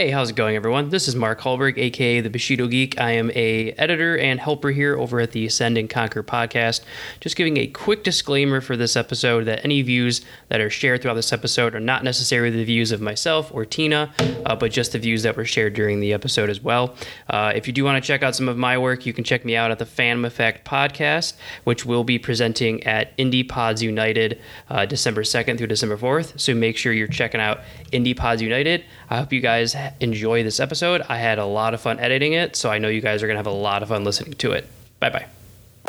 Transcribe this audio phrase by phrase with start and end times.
[0.00, 0.88] Hey, how's it going, everyone?
[0.88, 2.98] This is Mark Hallberg, aka the Bushido Geek.
[2.98, 6.80] I am a editor and helper here over at the Ascend and Conquer podcast.
[7.20, 11.16] Just giving a quick disclaimer for this episode that any views that are shared throughout
[11.16, 14.10] this episode are not necessarily the views of myself or Tina,
[14.46, 16.96] uh, but just the views that were shared during the episode as well.
[17.28, 19.44] Uh, if you do want to check out some of my work, you can check
[19.44, 24.40] me out at the Phantom Effect podcast, which will be presenting at Indie Pods United
[24.70, 26.40] uh, December 2nd through December 4th.
[26.40, 27.60] So make sure you're checking out
[27.92, 28.82] Indie Pods United.
[29.10, 31.02] I hope you guys enjoy this episode.
[31.08, 33.36] I had a lot of fun editing it, so I know you guys are going
[33.36, 34.68] to have a lot of fun listening to it.
[35.00, 35.26] Bye bye.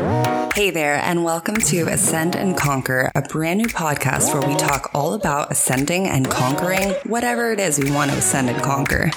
[0.02, 4.90] Hey there, and welcome to Ascend and Conquer, a brand new podcast where we talk
[4.96, 9.12] all about ascending and conquering whatever it is we want to ascend and conquer.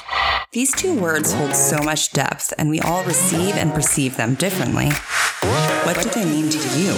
[0.53, 4.91] These two words hold so much depth, and we all receive and perceive them differently.
[5.87, 6.95] What do they mean to you?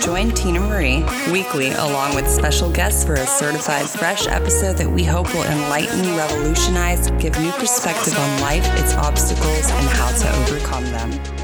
[0.00, 5.04] Join Tina Marie weekly along with special guests for a certified fresh episode that we
[5.04, 10.84] hope will enlighten, revolutionize, give new perspective on life, its obstacles, and how to overcome
[10.84, 11.35] them.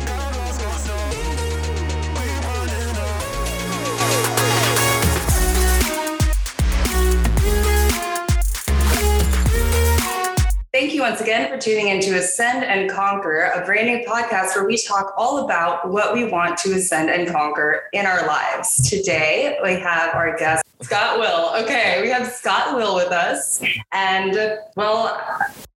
[10.82, 14.56] Thank you once again for tuning in to Ascend and Conquer, a brand new podcast
[14.56, 18.90] where we talk all about what we want to ascend and conquer in our lives.
[18.90, 21.54] Today, we have our guest, Scott Will.
[21.62, 23.62] Okay, we have Scott Will with us.
[23.92, 25.24] And, well,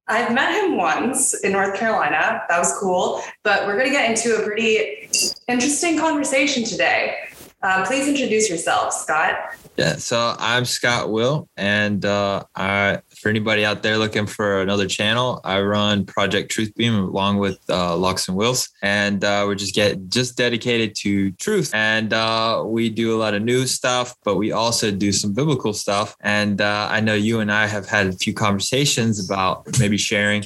[0.06, 2.44] I've met him once in North Carolina.
[2.48, 3.22] That was cool.
[3.42, 5.08] But we're going to get into a pretty
[5.48, 7.16] interesting conversation today.
[7.60, 9.36] Uh, please introduce yourself, Scott.
[9.76, 14.88] Yeah, so I'm Scott Will, and uh, I, for anybody out there looking for another
[14.88, 19.54] channel, I run Project Truth Beam along with uh, Lux and Wills, and uh, we're
[19.54, 24.16] just get just dedicated to truth, and uh, we do a lot of new stuff,
[24.24, 26.16] but we also do some biblical stuff.
[26.20, 30.42] And uh, I know you and I have had a few conversations about maybe sharing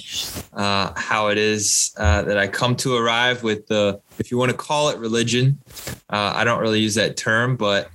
[0.52, 4.50] uh, how it is uh, that I come to arrive with the if you want
[4.50, 5.58] to call it religion.
[6.08, 7.90] Uh, I don't really use that term, but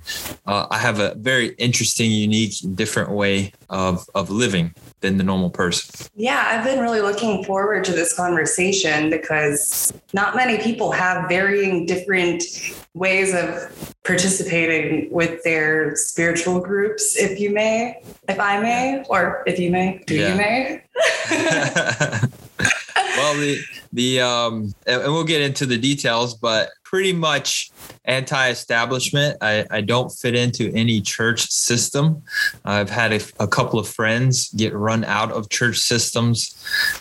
[0.46, 5.50] uh, I have a very interesting, unique, different way of, of living than the normal
[5.50, 6.08] person.
[6.14, 11.84] Yeah, I've been really looking forward to this conversation because not many people have varying
[11.86, 12.42] different
[12.94, 19.58] ways of participating with their spiritual groups, if you may, if I may, or if
[19.58, 20.32] you may, do yeah.
[20.32, 20.82] you may?
[23.16, 23.58] well, the
[23.92, 27.70] the um, and we'll get into the details, but pretty much
[28.04, 29.38] anti-establishment.
[29.40, 32.22] I, I don't fit into any church system.
[32.66, 36.54] I've had a, a couple of friends get run out of church systems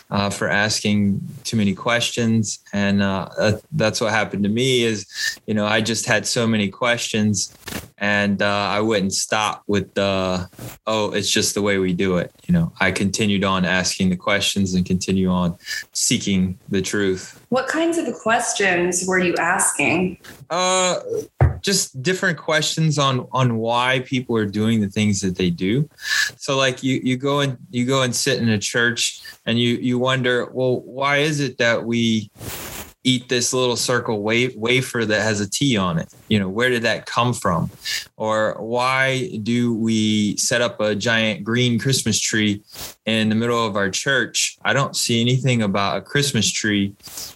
[0.10, 4.84] uh, for asking too many questions, and uh, that's what happened to me.
[4.84, 5.06] Is
[5.46, 7.54] you know I just had so many questions,
[7.98, 10.50] and uh, I wouldn't stop with the
[10.88, 12.32] oh it's just the way we do it.
[12.48, 15.58] You know I continued on asking the questions and continue on
[15.94, 17.44] seeking the truth.
[17.50, 20.20] What kinds of questions were you asking?
[20.50, 21.00] Uh,
[21.62, 25.90] just different questions on on why people are doing the things that they do.
[26.38, 29.76] So, like you you go and you go and sit in a church, and you
[29.76, 32.30] you wonder, well, why is it that we
[33.04, 36.14] eat this little circle wafer that has a T on it?
[36.28, 37.70] You know, where did that come from?
[38.18, 42.62] Or why do we set up a giant green Christmas tree
[43.06, 44.58] in the middle of our church?
[44.64, 46.96] I don't see anything about a Christmas tree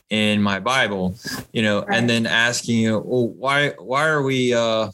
[0.10, 1.16] in my Bible,
[1.54, 1.98] you know, right.
[1.98, 4.90] and then asking you, well, why why are we uh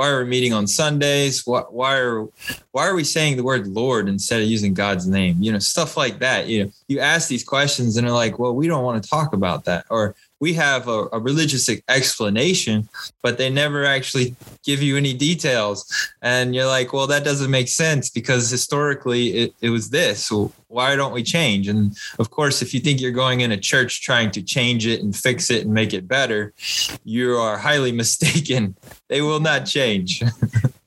[0.00, 1.46] why are we meeting on Sundays?
[1.46, 2.26] Why, why are
[2.72, 5.36] why are we saying the word Lord instead of using God's name?
[5.40, 6.46] You know, stuff like that.
[6.46, 9.34] You know, you ask these questions and they're like, well, we don't want to talk
[9.34, 9.84] about that.
[9.90, 12.88] Or we have a, a, religious explanation,
[13.22, 14.34] but they never actually
[14.64, 16.10] give you any details.
[16.22, 20.26] And you're like, well, that doesn't make sense because historically it, it was this.
[20.26, 21.68] So why don't we change?
[21.68, 25.02] And of course, if you think you're going in a church trying to change it
[25.02, 26.54] and fix it and make it better,
[27.04, 28.74] you are highly mistaken.
[29.08, 30.22] They will not change.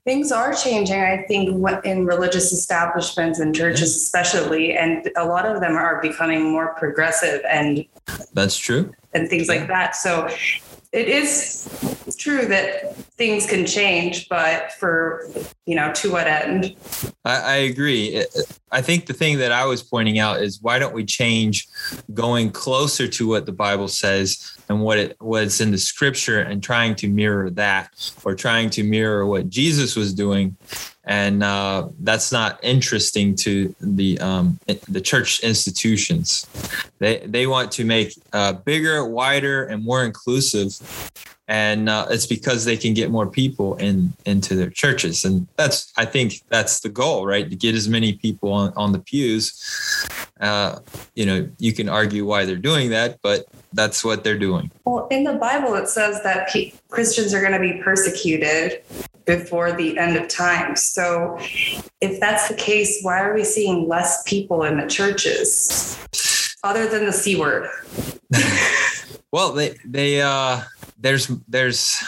[0.04, 5.62] Things are changing, I think, in religious establishments and churches, especially, and a lot of
[5.62, 7.86] them are becoming more progressive and
[8.34, 9.96] that's true and things like that.
[9.96, 10.28] So
[10.92, 11.68] it is
[12.18, 15.30] true that things can change, but for,
[15.66, 16.76] you know, to what end?
[17.26, 18.24] I, I, agree.
[18.74, 21.68] I think the thing that I was pointing out is why don't we change
[22.14, 26.62] going closer to what the Bible says and what it was in the scripture and
[26.62, 30.58] trying to mirror that or trying to mirror what Jesus was doing
[31.06, 36.48] and uh, that's not interesting to the um, the church institutions.
[37.00, 40.80] They they want to make uh, bigger, wider, and more inclusive,
[41.48, 45.92] and uh, it's because they can get more people in into their churches, and that's
[45.98, 47.50] I think that's the goal, right?
[47.50, 50.08] To get as many people on, on the pews.
[50.40, 50.80] Uh,
[51.16, 54.72] you know, you can argue why they're doing that, but that's what they're doing.
[54.86, 58.84] Well, in the Bible, it says that pe- Christians are going to be persecuted
[59.26, 60.76] before the end of time.
[60.76, 61.38] So,
[62.02, 65.98] if that's the case, why are we seeing less people in the churches
[66.64, 67.70] other than the C word?
[69.32, 70.62] well, they, they, uh,
[71.04, 72.02] there's there's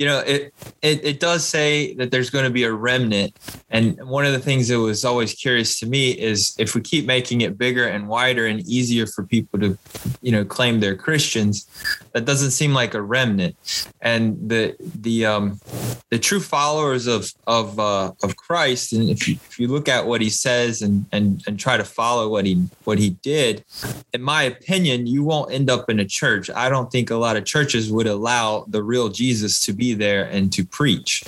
[0.00, 3.36] you know it, it it does say that there's going to be a remnant.
[3.68, 7.04] And one of the things that was always curious to me is if we keep
[7.04, 9.76] making it bigger and wider and easier for people to
[10.22, 11.66] you know claim they're christians
[12.12, 13.54] that doesn't seem like a remnant.
[14.00, 15.60] And the the um
[16.08, 20.06] the true followers of of uh, of christ and if you if you look at
[20.06, 22.54] what he says and and and try to follow what he
[22.84, 23.66] what he did
[24.14, 26.48] in my opinion you won't end up in a church.
[26.48, 30.24] I don't think a lot of churches would allow the real Jesus to be there
[30.24, 31.22] and to preach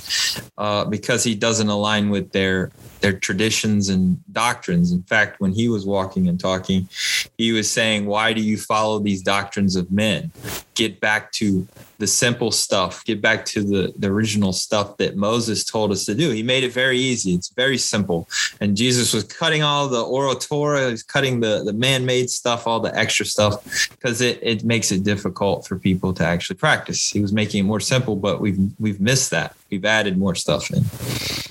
[0.59, 2.70] uh, because he doesn't align with their
[3.00, 4.93] their traditions and doctrines.
[4.93, 6.88] In fact, when he was walking and talking,
[7.37, 10.31] he was saying, Why do you follow these doctrines of men?
[10.75, 11.67] Get back to
[12.02, 16.16] the simple stuff, get back to the, the original stuff that Moses told us to
[16.16, 16.31] do.
[16.31, 17.32] He made it very easy.
[17.32, 18.28] It's very simple.
[18.60, 22.66] And Jesus was cutting all the oral Torah, he's cutting the, the man made stuff,
[22.66, 27.08] all the extra stuff, because it, it makes it difficult for people to actually practice.
[27.08, 29.54] He was making it more simple, but we've we've missed that.
[29.70, 30.82] We've added more stuff in.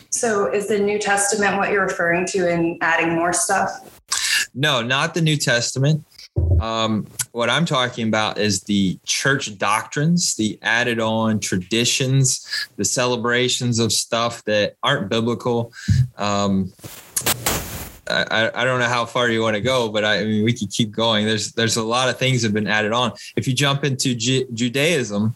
[0.09, 3.69] So is the New Testament what you're referring to in adding more stuff?
[4.53, 6.03] No, not the New Testament.
[6.61, 13.79] Um, what I'm talking about is the church doctrines, the added on traditions, the celebrations
[13.79, 15.73] of stuff that aren't biblical.
[16.17, 16.71] Um,
[18.11, 20.53] I, I don't know how far you want to go, but I, I, mean we
[20.53, 21.25] could keep going.
[21.25, 23.13] There's there's a lot of things that have been added on.
[23.35, 25.35] If you jump into Ju- Judaism,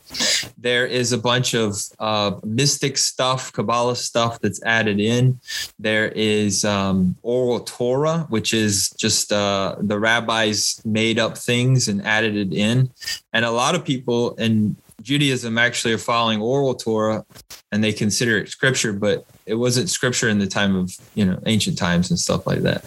[0.57, 5.39] there is a bunch of uh, mystic stuff, Kabbalah stuff that's added in.
[5.79, 12.05] There is um, oral Torah, which is just uh, the rabbis made up things and
[12.05, 12.89] added it in,
[13.33, 17.25] and a lot of people in Judaism actually are following oral Torah
[17.71, 21.39] and they consider it scripture, but it wasn't scripture in the time of you know
[21.45, 22.83] ancient times and stuff like that.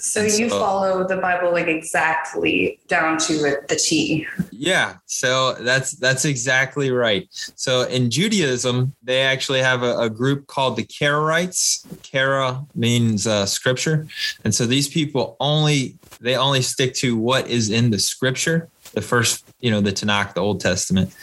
[0.00, 4.26] So you follow the Bible like exactly down to the T.
[4.50, 7.28] Yeah, so that's that's exactly right.
[7.30, 11.86] So in Judaism, they actually have a, a group called the Karaites.
[12.02, 14.06] Kara means uh, scripture,
[14.44, 19.00] and so these people only they only stick to what is in the scripture the
[19.00, 21.14] first, you know, the Tanakh, the Old Testament.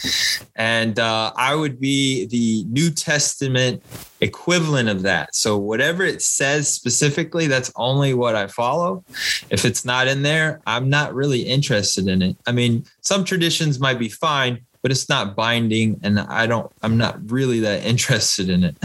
[0.56, 3.84] And uh, I would be the New Testament
[4.22, 5.36] equivalent of that.
[5.36, 9.04] So whatever it says specifically, that's only what I follow.
[9.50, 12.38] If it's not in there, I'm not really interested in it.
[12.46, 16.98] I mean, some traditions might be fine, but it's not binding and I don't I'm
[16.98, 18.76] not really that interested in it.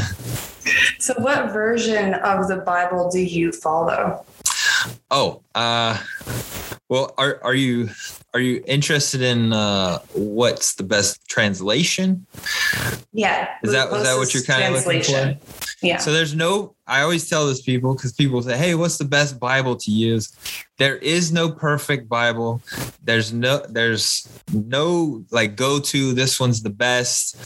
[0.99, 4.25] So what version of the Bible do you follow?
[5.11, 5.99] Oh, uh
[6.88, 7.90] well, are are you
[8.34, 12.26] are you interested in uh, what's the best translation?
[13.12, 13.49] Yeah.
[13.62, 15.37] Is that is that what you're kind of looking for?
[15.82, 15.99] Yeah.
[15.99, 16.75] So there's no.
[16.87, 20.32] I always tell this people because people say, "Hey, what's the best Bible to use?"
[20.79, 22.62] There is no perfect Bible.
[23.02, 23.64] There's no.
[23.69, 26.12] There's no like go to.
[26.14, 27.37] This one's the best.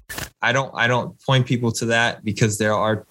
[0.43, 0.73] I don't.
[0.75, 3.07] I don't point people to that because there are.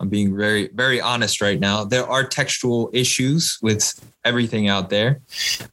[0.00, 1.84] I'm being very very honest right now.
[1.84, 5.20] There are textual issues with everything out there.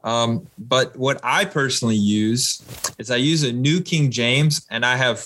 [0.04, 2.62] Um, but what I personally use
[2.98, 5.26] is I use a New King James, and I have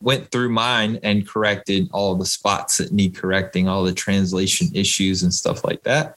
[0.00, 5.22] went through mine and corrected all the spots that need correcting, all the translation issues
[5.22, 6.16] and stuff like that.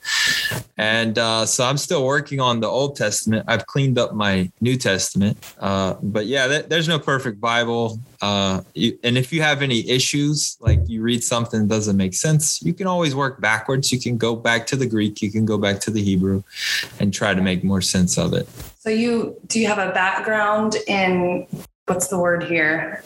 [0.76, 3.44] And uh, so I'm still working on the Old Testament.
[3.48, 7.98] I've cleaned up my New Testament, uh, but yeah, th- there's no perfect Bible.
[8.20, 12.60] Uh, you, and if you have any issues, like you read something doesn't make sense,
[12.62, 13.90] you can always work backwards.
[13.90, 16.42] You can go back to the Greek, you can go back to the Hebrew,
[16.98, 18.48] and try to make more sense of it.
[18.78, 21.46] So you do you have a background in
[21.86, 23.02] what's the word here?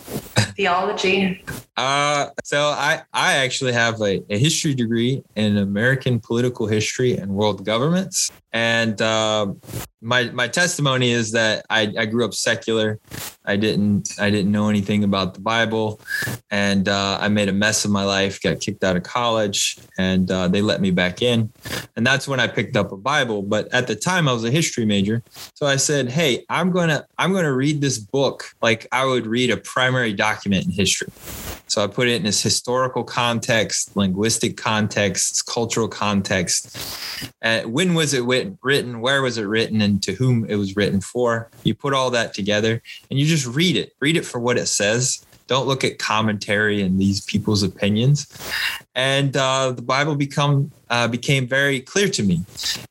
[0.56, 1.44] Theology.
[1.76, 7.32] Uh, so I I actually have a, a history degree in American political history and
[7.32, 9.52] world governments, and uh,
[10.00, 13.00] my my testimony is that I, I grew up secular.
[13.44, 16.00] I didn't I didn't know anything about the Bible,
[16.50, 18.40] and uh, I made a mess of my life.
[18.40, 21.52] Got kicked out of college, and uh, they let me back in,
[21.96, 23.42] and that's when I picked up a Bible.
[23.42, 27.04] But at the time, I was a history major, so I said, "Hey, I'm gonna
[27.18, 31.08] I'm gonna read this book like I would read a primary document in history."
[31.66, 36.76] So I put it in its historical context, linguistic context, cultural context.
[37.42, 38.24] Uh, when was it
[38.62, 39.00] written?
[39.00, 39.80] Where was it written?
[39.80, 41.50] And to whom it was written for?
[41.62, 43.92] You put all that together and you just read it.
[44.00, 48.26] Read it for what it says don't look at commentary and these people's opinions.
[48.94, 52.42] And uh, the Bible become uh, became very clear to me.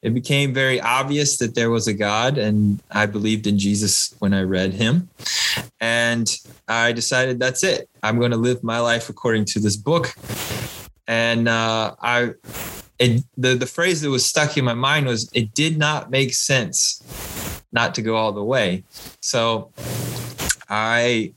[0.02, 4.34] It became very obvious that there was a God, and I believed in Jesus when
[4.34, 5.10] I read Him.
[5.80, 6.30] And
[6.68, 7.90] I decided that's it.
[8.02, 10.14] I'm going to live my life according to this book.
[11.08, 12.32] And uh, I,
[13.04, 16.34] it, the the phrase that was stuck in my mind was, "It did not make
[16.34, 17.02] sense
[17.72, 18.84] not to go all the way."
[19.20, 19.72] So
[20.70, 21.34] I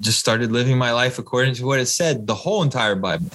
[0.00, 3.30] just started living my life according to what it said, the whole entire Bible.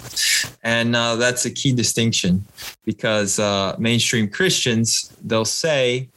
[0.63, 2.45] And uh, that's a key distinction
[2.85, 6.07] because uh, mainstream Christians, they'll say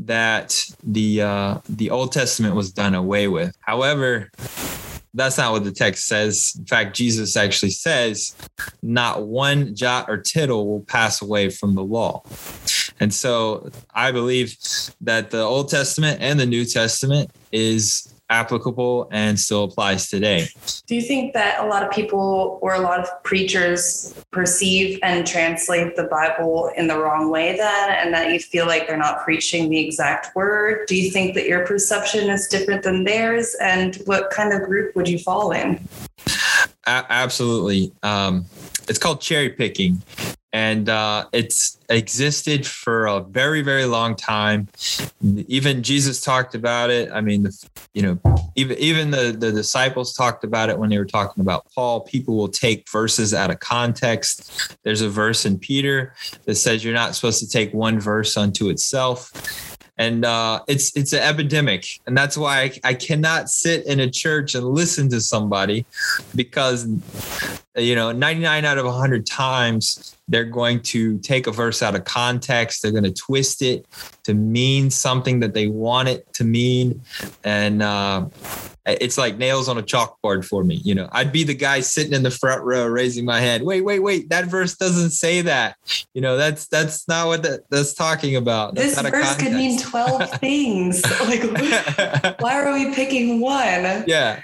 [0.00, 3.56] that the, uh, the Old Testament was done away with.
[3.60, 4.30] However,
[5.14, 6.54] that's not what the text says.
[6.58, 8.34] In fact, Jesus actually says,
[8.82, 12.22] not one jot or tittle will pass away from the law.
[13.00, 14.56] And so I believe
[15.00, 20.48] that the Old Testament and the New Testament is applicable and still applies today.
[20.86, 25.26] Do you think that a lot of people or a lot of preachers perceive and
[25.26, 29.24] translate the Bible in the wrong way then, and that you feel like they're not
[29.24, 30.86] preaching the exact word?
[30.86, 33.54] Do you think that your perception is different than theirs?
[33.60, 35.86] And what kind of group would you fall in?
[36.86, 37.92] A- absolutely.
[38.02, 38.46] Um,
[38.88, 40.02] it's called cherry picking
[40.54, 44.68] and uh, it's existed for a very very long time.
[45.48, 47.10] Even jesus talked about it.
[47.12, 50.98] I mean the, you know even even the, the disciples talked about it when they
[50.98, 52.02] were talking about paul.
[52.02, 54.78] People will take verses out of context.
[54.84, 58.70] There's a verse in peter that says you're not supposed to take one verse unto
[58.70, 59.32] itself.
[59.98, 64.10] And uh, it's it's an epidemic, and that's why I, I cannot sit in a
[64.10, 65.86] church and listen to somebody
[66.34, 66.84] because
[67.76, 72.04] you know 99 out of 100 times they're going to take a verse out of
[72.04, 72.82] context.
[72.82, 73.86] They're going to twist it
[74.24, 77.02] to mean something that they want it to mean.
[77.44, 78.28] And uh,
[78.86, 81.08] it's like nails on a chalkboard for me you know?
[81.12, 84.28] I'd be the guy sitting in the front row raising my hand wait wait wait
[84.28, 85.76] that verse doesn't say that.
[86.12, 88.74] You know that's that's not what that, that's talking about.
[88.74, 91.02] That's this verse could mean 12 things.
[91.20, 91.42] Like
[92.40, 94.04] why are we picking one?
[94.06, 94.42] Yeah.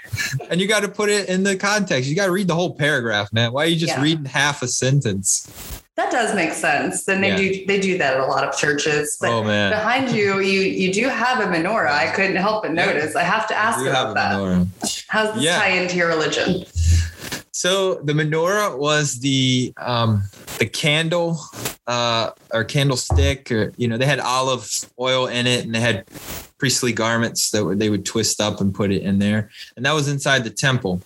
[0.49, 2.09] And you got to put it in the context.
[2.09, 4.01] You got to read the whole paragraph man why are you just yeah.
[4.01, 7.03] reading half a sentence that does make sense.
[7.03, 7.37] Then they yeah.
[7.37, 9.17] do they do that at a lot of churches.
[9.19, 9.71] But oh, man.
[9.71, 11.91] behind you, you you do have a menorah.
[11.91, 13.15] I couldn't help but notice.
[13.15, 14.35] I have to ask about that.
[14.35, 15.05] Menorah.
[15.09, 15.59] How's this yeah.
[15.59, 16.65] tie into your religion?
[17.51, 20.23] So the menorah was the um,
[20.57, 21.39] the candle
[21.85, 26.05] uh, or candlestick, or you know, they had olive oil in it, and they had
[26.57, 30.07] priestly garments that they would twist up and put it in there, and that was
[30.07, 31.01] inside the temple.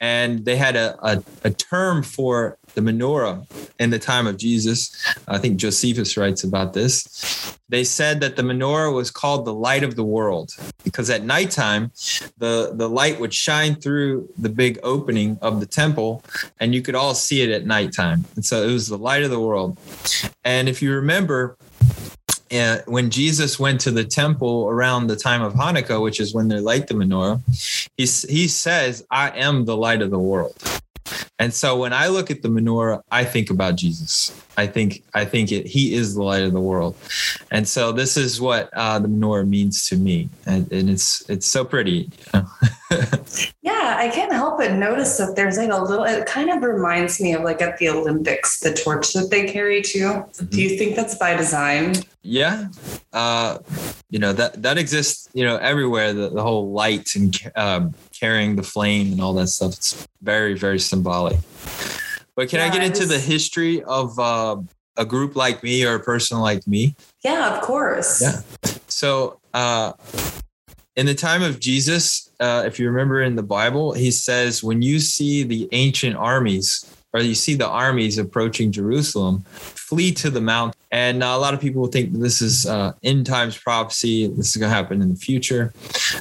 [0.00, 3.46] And they had a, a, a term for the menorah
[3.78, 4.94] in the time of Jesus.
[5.28, 7.58] I think Josephus writes about this.
[7.68, 10.52] They said that the menorah was called the light of the world
[10.84, 11.90] because at nighttime,
[12.38, 16.22] the, the light would shine through the big opening of the temple
[16.60, 18.24] and you could all see it at nighttime.
[18.36, 19.78] And so it was the light of the world.
[20.44, 21.56] And if you remember,
[22.52, 26.48] uh, when Jesus went to the temple around the time of Hanukkah, which is when
[26.48, 27.40] they light the menorah,
[27.96, 30.54] he, he says, I am the light of the world.
[31.38, 34.38] And so when I look at the menorah, I think about Jesus.
[34.56, 36.94] I think I think it, he is the light of the world,
[37.50, 41.46] and so this is what uh, the menorah means to me, and, and it's it's
[41.46, 42.10] so pretty.
[42.34, 42.46] You know?
[43.62, 46.04] yeah, I can't help but notice that there's like a little.
[46.04, 49.80] It kind of reminds me of like at the Olympics, the torch that they carry
[49.80, 50.00] too.
[50.00, 50.46] Mm-hmm.
[50.46, 51.94] Do you think that's by design?
[52.20, 52.68] Yeah,
[53.12, 53.58] uh,
[54.10, 55.28] you know that that exists.
[55.32, 56.12] You know everywhere.
[56.12, 59.72] The, the whole light and um, carrying the flame and all that stuff.
[59.72, 61.38] It's very very symbolic.
[62.36, 64.56] But can yeah, I get into the history of uh,
[64.96, 66.94] a group like me or a person like me?
[67.24, 68.22] Yeah, of course.
[68.22, 68.70] Yeah.
[68.88, 69.92] So, uh,
[70.96, 74.82] in the time of Jesus, uh, if you remember in the Bible, he says, when
[74.82, 79.44] you see the ancient armies or you see the armies approaching Jerusalem,
[79.92, 80.74] flee to the mount.
[80.90, 84.26] And uh, a lot of people think this is uh, end times prophecy.
[84.26, 85.74] This is going to happen in the future.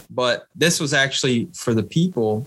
[0.09, 2.45] But this was actually for the people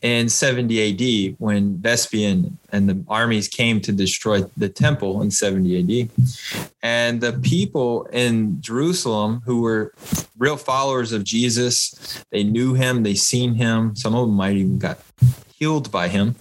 [0.00, 5.78] in 70 AD when Vespasian and the armies came to destroy the temple in 70
[5.78, 6.70] AD.
[6.82, 9.92] And the people in Jerusalem who were
[10.38, 13.94] real followers of Jesus, they knew him, they seen him.
[13.94, 14.98] Some of them might even got
[15.54, 16.34] healed by him.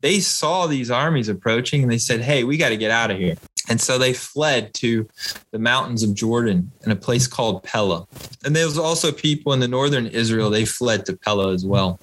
[0.00, 3.18] They saw these armies approaching and they said, Hey, we got to get out of
[3.18, 3.36] here.
[3.68, 5.08] And so they fled to
[5.50, 8.06] the mountains of Jordan in a place called Pella.
[8.44, 11.98] And there was also people in the northern Israel, they fled to Pella as well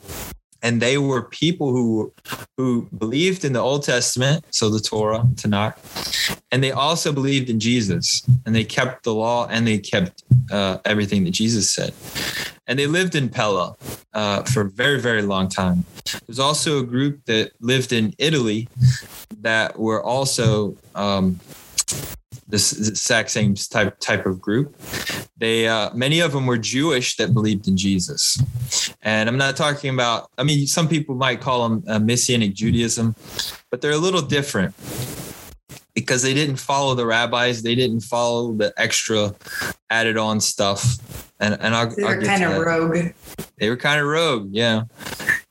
[0.64, 2.12] and they were people who
[2.58, 5.76] who believed in the Old Testament, so the Torah, Tanakh,
[6.52, 10.78] and they also believed in Jesus, and they kept the law and they kept uh,
[10.86, 11.94] everything that Jesus said.
[12.68, 13.76] and they lived in Pella
[14.14, 15.86] uh, for a very, very long time.
[16.26, 18.68] There's also a group that lived in Italy
[19.42, 21.40] that were also um,
[22.48, 24.76] this exact same type type of group.
[25.38, 28.42] They uh, many of them were Jewish that believed in Jesus,
[29.04, 30.30] and I'm not talking about.
[30.38, 33.16] I mean, some people might call them uh, Messianic Judaism,
[33.70, 34.74] but they're a little different
[35.94, 37.62] because they didn't follow the rabbis.
[37.62, 39.36] They didn't follow the extra
[39.90, 40.98] added on stuff.
[41.40, 43.14] And and I'll, they were kind of rogue.
[43.58, 44.84] They were kind of rogue, yeah.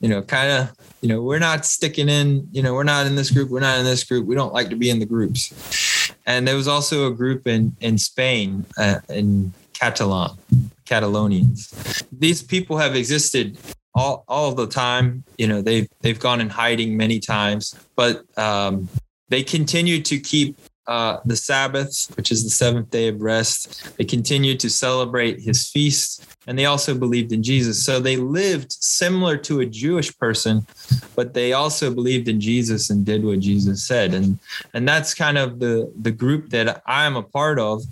[0.01, 0.77] You know, kind of.
[1.03, 2.49] You know, we're not sticking in.
[2.53, 3.51] You know, we're not in this group.
[3.51, 4.25] We're not in this group.
[4.25, 6.13] We don't like to be in the groups.
[6.27, 10.39] And there was also a group in in Spain, uh, in Catalan,
[10.85, 12.05] Catalonians.
[12.13, 13.59] These people have existed
[13.95, 15.25] all all the time.
[15.39, 18.89] You know, they've they've gone in hiding many times, but um,
[19.29, 23.97] they continue to keep uh, the Sabbath, which is the seventh day of rest.
[23.97, 27.85] They continued to celebrate his feast, and they also believed in Jesus.
[27.85, 30.67] So they lived similar to a Jewish person,
[31.15, 34.13] but they also believed in Jesus and did what Jesus said.
[34.13, 34.39] And
[34.75, 37.85] and that's kind of the the group that I am a part of.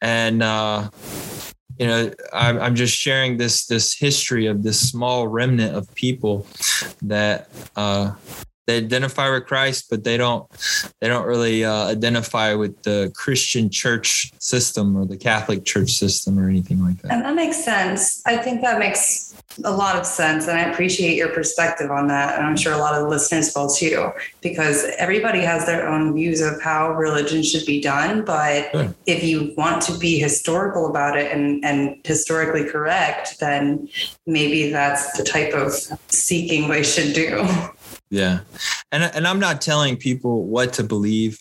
[0.00, 0.90] And uh,
[1.78, 6.46] you know, I'm, I'm just sharing this this history of this small remnant of people
[7.02, 8.14] that uh,
[8.66, 10.48] they identify with Christ, but they don't
[11.00, 16.38] they don't really uh, identify with the Christian church system or the Catholic church system
[16.38, 17.12] or anything like that.
[17.12, 18.22] And that makes sense.
[18.26, 22.36] I think that makes a lot of sense, and I appreciate your perspective on that.
[22.36, 24.10] And I'm sure a lot of the listeners will too,
[24.40, 28.24] because everybody has their own views of how religion should be done.
[28.24, 28.94] But sure.
[29.06, 33.88] if you want to be historical about it and and historically correct, then
[34.26, 35.72] maybe that's the type of
[36.08, 37.46] seeking we should do.
[38.08, 38.40] Yeah,
[38.92, 41.40] and and I'm not telling people what to believe.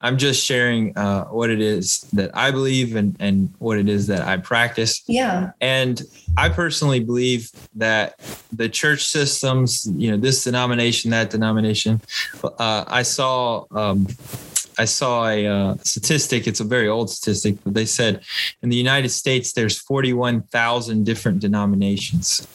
[0.00, 4.06] I'm just sharing uh, what it is that I believe and and what it is
[4.06, 5.02] that I practice.
[5.06, 5.50] Yeah.
[5.60, 6.00] And
[6.36, 8.18] I personally believe that
[8.52, 12.00] the church systems, you know, this denomination, that denomination.
[12.42, 13.64] Uh, I saw.
[13.70, 14.06] Um,
[14.78, 16.46] I saw a uh, statistic.
[16.46, 18.22] It's a very old statistic, but they said
[18.62, 22.46] in the United States there's 41,000 different denominations,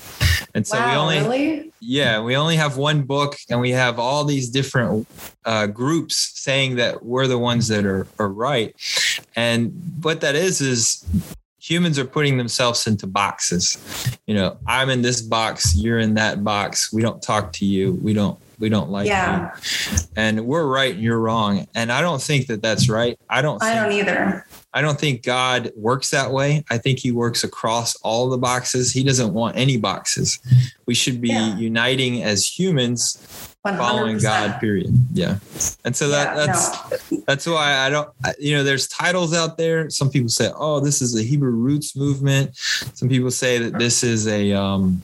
[0.56, 1.72] and so wow, we only really?
[1.82, 5.08] yeah we only have one book, and we have all these different
[5.46, 8.74] uh, groups saying that we're the ones that are are right,
[9.36, 11.06] and what that is is
[11.64, 13.78] humans are putting themselves into boxes.
[14.28, 16.92] You know, I'm in this box, you're in that box.
[16.92, 17.94] We don't talk to you.
[18.04, 19.52] We don't we don't like yeah.
[19.62, 19.98] you.
[20.16, 21.68] And we're right and you're wrong.
[21.76, 23.20] And I don't think that that's right.
[23.30, 24.48] I don't I don't either.
[24.74, 26.64] I don't think God works that way.
[26.70, 28.94] I think he works across all the boxes.
[28.94, 30.40] He doesn't want any boxes.
[30.86, 31.58] We should be yeah.
[31.58, 33.18] uniting as humans
[33.68, 33.78] 100%.
[33.78, 34.94] following God period.
[35.12, 35.40] Yeah.
[35.84, 37.24] And so that yeah, that's no.
[37.28, 39.90] that's why I don't you know there's titles out there.
[39.90, 44.06] Some people say, "Oh, this is a Hebrew roots movement." Some people say that this
[44.06, 45.04] is a um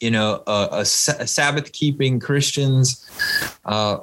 [0.00, 3.04] you know, a, a, a Sabbath keeping Christians
[3.64, 3.98] uh,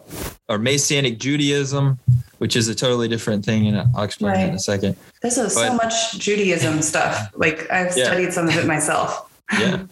[0.50, 2.00] or Messianic Judaism,
[2.40, 3.68] which is a totally different thing.
[3.68, 4.50] And I'll explain right.
[4.50, 4.96] in a second.
[5.22, 7.30] This is but, so much Judaism stuff.
[7.36, 8.06] Like I've yeah.
[8.06, 9.32] studied some of it myself.
[9.60, 9.86] yeah.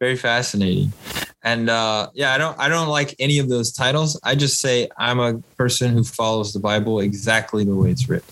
[0.00, 0.92] Very fascinating.
[1.42, 4.18] And uh, yeah, I don't I don't like any of those titles.
[4.24, 8.26] I just say I'm a person who follows the Bible exactly the way it's written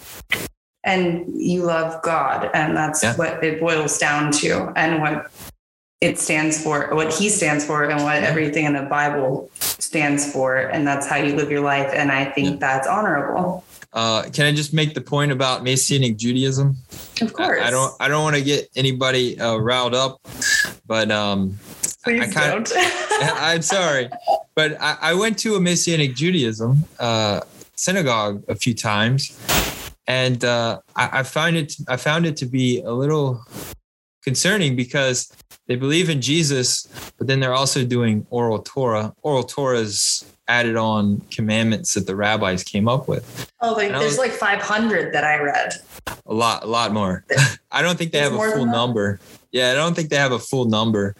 [0.84, 2.50] and you love God.
[2.54, 3.16] And that's yeah.
[3.16, 4.72] what it boils down to.
[4.76, 5.30] And what
[6.04, 10.56] it stands for, what he stands for, and what everything in the Bible stands for.
[10.56, 11.90] And that's how you live your life.
[11.94, 13.64] And I think that's honorable.
[13.94, 16.76] Uh, can I just make the point about Messianic Judaism?
[17.22, 17.60] Of course.
[17.62, 17.94] I, I don't.
[18.00, 20.20] I don't want to get anybody uh, riled up,
[20.86, 21.56] but um,
[22.02, 22.72] Please I, I kinda, don't.
[23.40, 24.10] I'm sorry,
[24.56, 27.42] but I, I, went to a Messianic Judaism uh,
[27.76, 29.38] synagogue a few times,
[30.08, 31.76] and uh, I, I found it.
[31.86, 33.44] I found it to be a little
[34.24, 35.30] concerning because
[35.66, 39.14] they believe in Jesus, but then they're also doing oral Torah.
[39.22, 43.50] Oral Torah is added on commandments that the rabbis came up with.
[43.60, 45.72] Oh, like there's was, like 500 that I read.
[46.26, 47.24] A lot, a lot more.
[47.70, 49.20] I don't think they have a full number.
[49.52, 51.14] Yeah, I don't think they have a full number.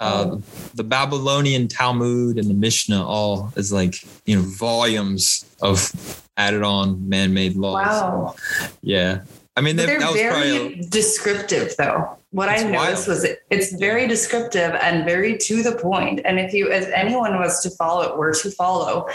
[0.00, 0.42] Uh, oh.
[0.74, 3.94] The Babylonian Talmud and the Mishnah all is like
[4.26, 7.86] you know volumes of added on man-made laws.
[7.86, 8.34] Wow.
[8.82, 9.22] Yeah,
[9.56, 12.16] I mean, they, are very a, descriptive, though.
[12.32, 13.08] What I noticed wild.
[13.08, 16.22] was it, it's very descriptive and very to the point.
[16.24, 19.06] And if you, as anyone was to follow it, were to follow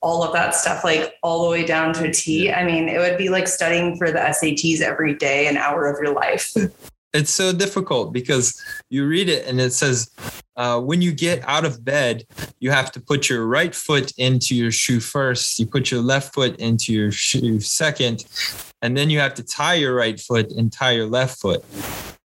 [0.00, 2.98] all of that stuff, like all the way down to a T, I mean, it
[2.98, 6.54] would be like studying for the SATs every day, an hour of your life.
[7.12, 10.12] It's so difficult because you read it and it says,
[10.54, 12.24] uh, when you get out of bed,
[12.60, 15.58] you have to put your right foot into your shoe first.
[15.58, 18.26] You put your left foot into your shoe second,
[18.80, 21.64] and then you have to tie your right foot and tie your left foot.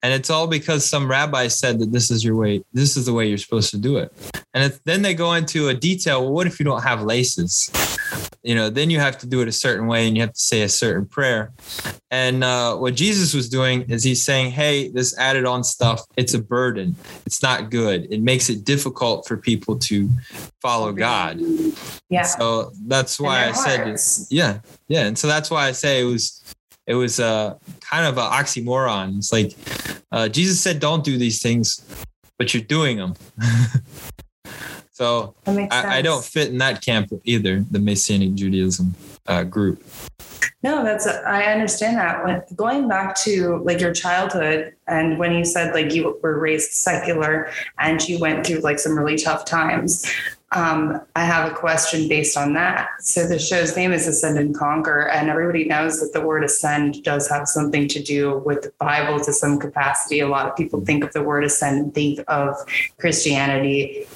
[0.03, 3.13] And it's all because some rabbi said that this is your way this is the
[3.13, 4.11] way you're supposed to do it.
[4.53, 7.71] And then they go into a detail well what if you don't have laces?
[8.43, 10.39] You know then you have to do it a certain way and you have to
[10.39, 11.53] say a certain prayer.
[12.11, 16.33] And uh, what jesus was doing is he's saying hey this added on stuff it's
[16.33, 16.95] a burden.
[17.25, 18.07] It's not good.
[18.11, 20.09] It makes it difficult for people to
[20.61, 21.39] follow god.
[22.09, 22.23] Yeah.
[22.23, 24.27] so that's why i said hearts.
[24.29, 25.05] yeah yeah.
[25.05, 26.43] And so that's why i say it was
[26.87, 29.55] it was uh, kind of an oxymoron it's like
[30.11, 31.85] uh, jesus said don't do these things
[32.37, 33.13] but you're doing them
[34.91, 38.95] so I, I don't fit in that camp either the messianic judaism
[39.27, 39.83] uh, group
[40.63, 42.23] No, that's I understand that.
[42.23, 46.71] When going back to like your childhood and when you said like you were raised
[46.71, 50.09] secular and you went through like some really tough times.
[50.53, 52.89] Um, I have a question based on that.
[52.99, 57.03] So the show's name is Ascend and Conquer, and everybody knows that the word ascend
[57.03, 60.19] does have something to do with the Bible to some capacity.
[60.19, 62.55] A lot of people think of the word ascend and think of
[62.99, 64.07] Christianity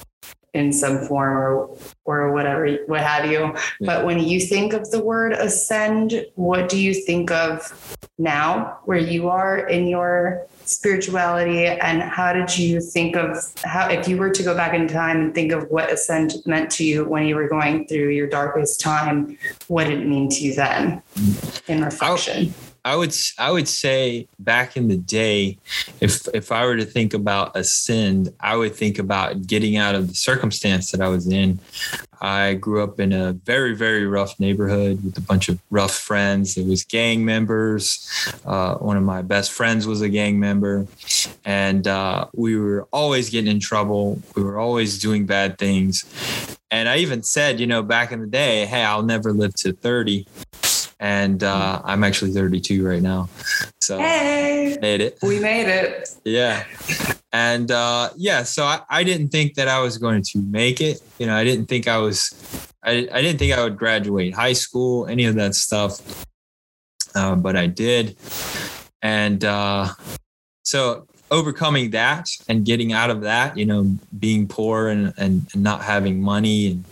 [0.54, 3.54] in some form or or whatever, what have you.
[3.80, 8.98] But when you think of the word ascend, what do you think of now where
[8.98, 11.66] you are in your spirituality?
[11.66, 15.20] And how did you think of how, if you were to go back in time
[15.20, 18.80] and think of what ascend meant to you when you were going through your darkest
[18.80, 19.36] time,
[19.68, 21.68] what did it mean to you then mm.
[21.68, 22.54] in reflection?
[22.84, 25.58] I would I would say back in the day,
[26.00, 30.08] if if I were to think about ascend, I would think about getting out of
[30.08, 31.58] the circumstance that I was in.
[32.20, 36.54] I grew up in a very very rough neighborhood with a bunch of rough friends.
[36.54, 38.08] There was gang members.
[38.44, 40.86] Uh, one of my best friends was a gang member,
[41.44, 44.22] and uh, we were always getting in trouble.
[44.34, 46.04] We were always doing bad things.
[46.70, 49.72] And I even said, you know, back in the day, hey, I'll never live to
[49.72, 50.26] 30
[51.00, 53.28] and uh, I'm actually 32 right now.
[53.80, 55.18] So Hey, made it.
[55.22, 56.08] we made it.
[56.24, 56.64] Yeah.
[57.32, 61.00] And uh, yeah, so I, I didn't think that I was going to make it.
[61.18, 62.32] You know, I didn't think I was,
[62.82, 66.24] I, I didn't think I would graduate high school, any of that stuff.
[67.14, 68.16] Uh, but I did.
[69.02, 69.88] And uh,
[70.62, 75.62] so overcoming that and getting out of that, you know, being poor and, and, and
[75.62, 76.84] not having money and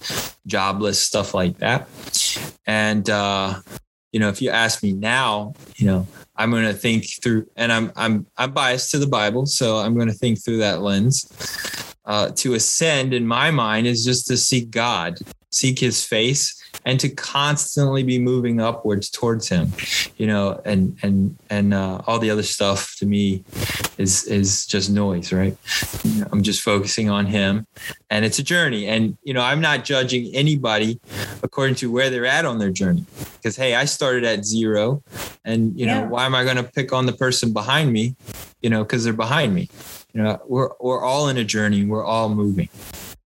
[0.47, 1.89] jobless, stuff like that.
[2.67, 3.61] And, uh,
[4.17, 7.71] you know, if you ask me now, you know, I'm going to think through, and
[7.71, 11.31] I'm I'm I'm biased to the Bible, so I'm going to think through that lens.
[12.07, 15.19] Uh, to ascend, in my mind, is just to seek God,
[15.51, 19.73] seek His face, and to constantly be moving upwards towards Him.
[20.17, 23.45] You know, and and and uh, all the other stuff to me
[23.99, 25.57] is is just noise, right?
[26.33, 27.67] I'm just focusing on Him,
[28.11, 28.87] and it's a journey.
[28.87, 31.01] And you know, I'm not judging anybody
[31.43, 33.05] according to where they're at on their journey,
[33.37, 35.03] because hey, I started at zero,
[35.45, 38.17] and you know, why am I going to pick on the person behind me?
[38.61, 39.69] You know, because they're behind me.
[40.13, 41.85] You know, we're we're all in a journey.
[41.85, 42.69] We're all moving.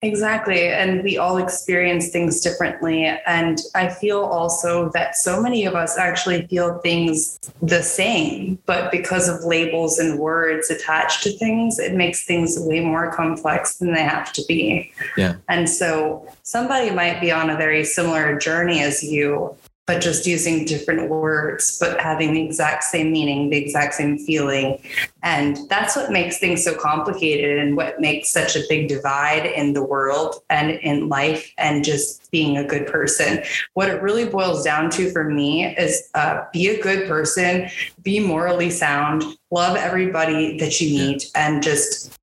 [0.06, 0.68] Exactly.
[0.68, 3.04] And we all experience things differently.
[3.26, 8.92] And I feel also that so many of us actually feel things the same, but
[8.92, 13.92] because of labels and words attached to things, it makes things way more complex than
[13.92, 14.92] they have to be.
[15.16, 15.36] Yeah.
[15.48, 19.56] And so somebody might be on a very similar journey as you.
[19.86, 24.82] But just using different words, but having the exact same meaning, the exact same feeling.
[25.22, 29.74] And that's what makes things so complicated and what makes such a big divide in
[29.74, 33.44] the world and in life and just being a good person.
[33.74, 37.70] What it really boils down to for me is uh, be a good person,
[38.02, 39.22] be morally sound,
[39.52, 42.18] love everybody that you meet, and just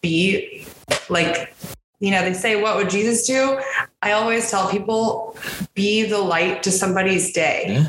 [0.00, 0.66] be
[1.08, 1.52] like,
[2.00, 3.60] you know, they say, What would Jesus do?
[4.02, 5.36] I always tell people,
[5.74, 7.86] be the light to somebody's day Yeah.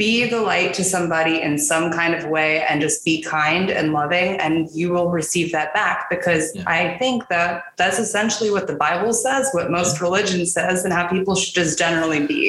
[0.00, 3.92] Be the light to somebody in some kind of way and just be kind and
[3.92, 6.64] loving and you will receive that back because Yeah.
[6.78, 11.04] i think that that's essentially what the bible says what most religion says and how
[11.16, 12.40] people should just generally be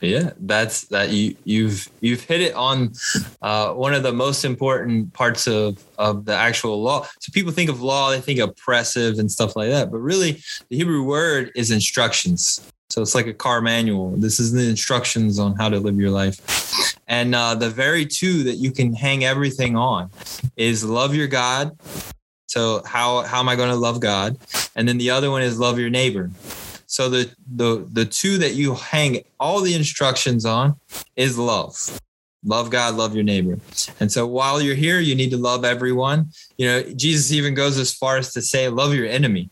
[0.00, 2.92] Yeah, that's that you you've you've hit it on
[3.40, 7.06] uh, one of the most important parts of of the actual law.
[7.20, 10.32] So people think of law, they think oppressive and stuff like that, but really
[10.68, 12.60] the Hebrew word is instructions.
[12.90, 14.10] So it's like a car manual.
[14.16, 16.36] This is the instructions on how to live your life.
[17.12, 20.10] And uh, the very two that you can hang everything on
[20.56, 21.78] is love your God.
[22.46, 24.38] So how how am I going to love God?
[24.76, 26.30] And then the other one is love your neighbor.
[26.86, 30.76] So the the the two that you hang all the instructions on
[31.14, 32.00] is love.
[32.44, 33.58] love God, love your neighbor.
[34.00, 36.30] And so while you're here, you need to love everyone.
[36.62, 39.50] You know, Jesus even goes as far as to say, love your enemy.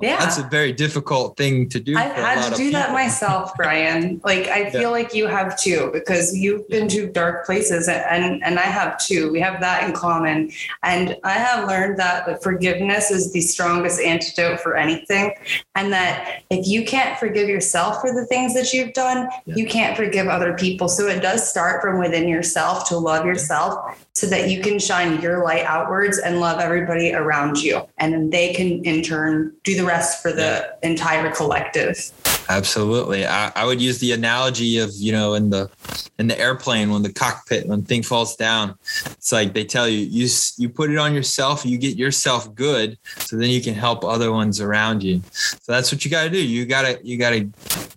[0.00, 0.18] Yeah.
[0.18, 1.96] That's a very difficult thing to do.
[1.96, 4.20] I've had to do that myself, Brian.
[4.24, 4.88] Like I feel yeah.
[4.88, 9.30] like you have too, because you've been to dark places and and I have too.
[9.30, 10.50] We have that in common.
[10.82, 15.34] And I have learned that the forgiveness is the strongest antidote for anything.
[15.76, 19.54] And that if you can't forgive yourself for the things that you've done, yeah.
[19.54, 20.88] you can't forgive other people.
[20.88, 25.20] So it does start from within yourself to love yourself so that you can shine
[25.20, 27.86] your light outwards and love everybody around you.
[27.98, 32.10] And then they can in turn do the rest for the entire collective.
[32.52, 33.24] Absolutely.
[33.24, 35.70] I, I, would use the analogy of, you know, in the
[36.18, 38.74] in the airplane when the cockpit when thing falls down,
[39.06, 42.98] it's like they tell you you you put it on yourself, you get yourself good,
[43.16, 45.22] so then you can help other ones around you.
[45.32, 46.44] So that's what you got to do.
[46.44, 47.50] You got to you got to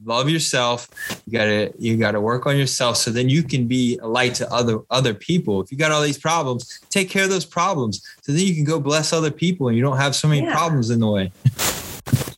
[0.06, 0.88] love yourself.
[1.26, 4.08] You got to you got to work on yourself so then you can be a
[4.08, 5.60] light to other other people.
[5.62, 8.63] If you got all these problems, take care of those problems so then you can
[8.63, 10.54] go bless other people and you don't have so many yeah.
[10.54, 11.34] problems in the way.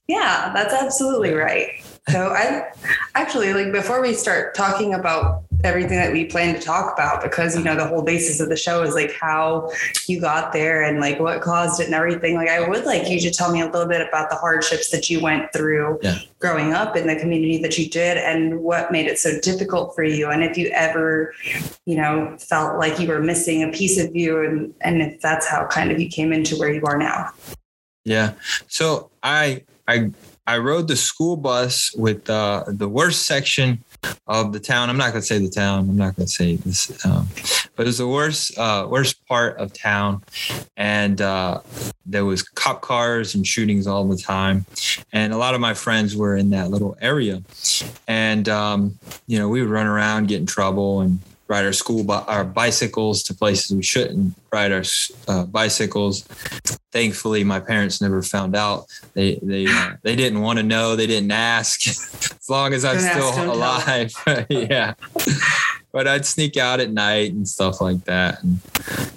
[0.07, 1.83] Yeah, that's absolutely right.
[2.09, 2.71] So I
[3.15, 7.57] actually like before we start talking about everything that we plan to talk about because
[7.57, 9.71] you know the whole basis of the show is like how
[10.07, 13.19] you got there and like what caused it and everything like i would like you
[13.19, 16.19] to tell me a little bit about the hardships that you went through yeah.
[16.39, 20.03] growing up in the community that you did and what made it so difficult for
[20.03, 21.33] you and if you ever
[21.85, 25.47] you know felt like you were missing a piece of you and and if that's
[25.47, 27.31] how kind of you came into where you are now
[28.05, 28.33] yeah
[28.67, 30.11] so i i
[30.47, 33.83] I rode the school bus with uh, the worst section
[34.27, 34.89] of the town.
[34.89, 35.79] I'm not going to say the town.
[35.89, 37.27] I'm not going to say this, um,
[37.75, 40.23] but it was the worst uh, worst part of town,
[40.77, 41.59] and uh,
[42.05, 44.65] there was cop cars and shootings all the time,
[45.11, 47.43] and a lot of my friends were in that little area,
[48.07, 52.03] and um, you know we would run around, get in trouble, and ride our school
[52.03, 54.83] bi- our bicycles to places we shouldn't ride our
[55.27, 56.23] uh, bicycles.
[56.91, 58.85] Thankfully, my parents never found out.
[59.13, 60.95] They they uh, they didn't want to know.
[60.95, 61.87] They didn't ask.
[61.87, 64.13] as long as I'm still alive,
[64.49, 64.93] yeah.
[65.91, 68.59] but I'd sneak out at night and stuff like that, and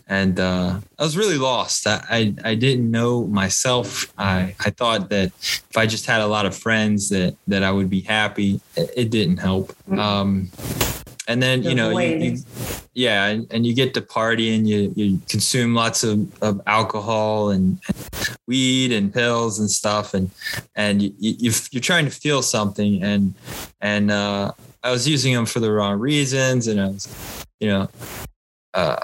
[0.08, 1.86] and uh, I was really lost.
[1.86, 4.12] I, I, I didn't know myself.
[4.18, 7.70] I I thought that if I just had a lot of friends that that I
[7.70, 8.60] would be happy.
[8.76, 9.68] It, it didn't help.
[9.88, 9.98] Mm-hmm.
[9.98, 10.50] Um,
[11.30, 12.36] and then you know you, you,
[12.92, 17.50] yeah and, and, you get to party and you, you consume lots of, of alcohol
[17.50, 20.12] and, and weed and pills and stuff.
[20.12, 20.30] And
[20.74, 23.34] and you, you you're trying to feel something and
[23.80, 24.50] and uh,
[24.82, 27.88] I was using them for the wrong reasons and I was you know
[28.74, 28.96] uh,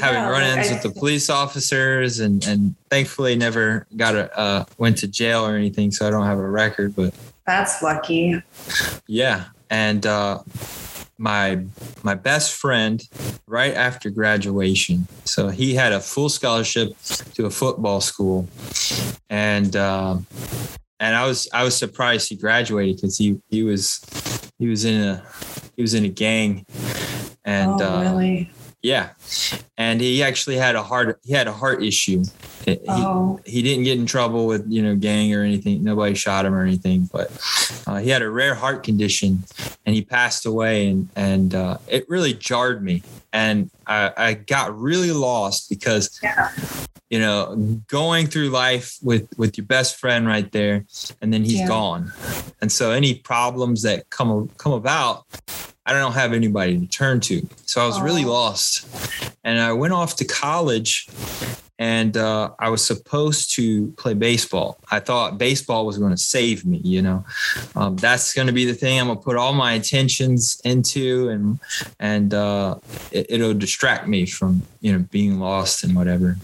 [0.00, 4.96] having yeah, run-ins with the police officers and and thankfully never got a uh, went
[4.98, 7.12] to jail or anything so I don't have a record but
[7.44, 8.40] that's lucky.
[9.08, 9.46] Yeah.
[9.70, 10.42] And uh
[11.18, 11.64] my
[12.02, 13.02] my best friend
[13.46, 15.06] right after graduation.
[15.24, 16.90] So he had a full scholarship
[17.34, 18.48] to a football school,
[19.28, 20.16] and uh,
[21.00, 24.00] and I was I was surprised he graduated because he he was
[24.58, 25.22] he was in a
[25.76, 26.64] he was in a gang,
[27.44, 28.50] and oh, really?
[28.50, 29.10] uh, yeah,
[29.76, 32.22] and he actually had a heart he had a heart issue.
[32.64, 33.40] He, oh.
[33.44, 35.82] he didn't get in trouble with you know gang or anything.
[35.82, 37.30] Nobody shot him or anything, but
[37.86, 39.42] uh, he had a rare heart condition,
[39.84, 40.88] and he passed away.
[40.88, 46.52] And and uh, it really jarred me, and I, I got really lost because yeah.
[47.10, 47.56] you know
[47.88, 50.84] going through life with with your best friend right there,
[51.20, 51.66] and then he's yeah.
[51.66, 52.12] gone,
[52.60, 55.26] and so any problems that come come about
[55.88, 57.48] I don't have anybody to turn to.
[57.64, 58.86] So I was really lost.
[59.42, 61.08] And I went off to college
[61.78, 64.78] and uh, I was supposed to play baseball.
[64.90, 66.78] I thought baseball was going to save me.
[66.78, 67.24] You know,
[67.76, 71.28] um, that's going to be the thing I'm going to put all my attentions into,
[71.28, 71.60] and
[72.00, 72.76] and uh,
[73.12, 76.36] it, will distract me from you know being lost and whatever.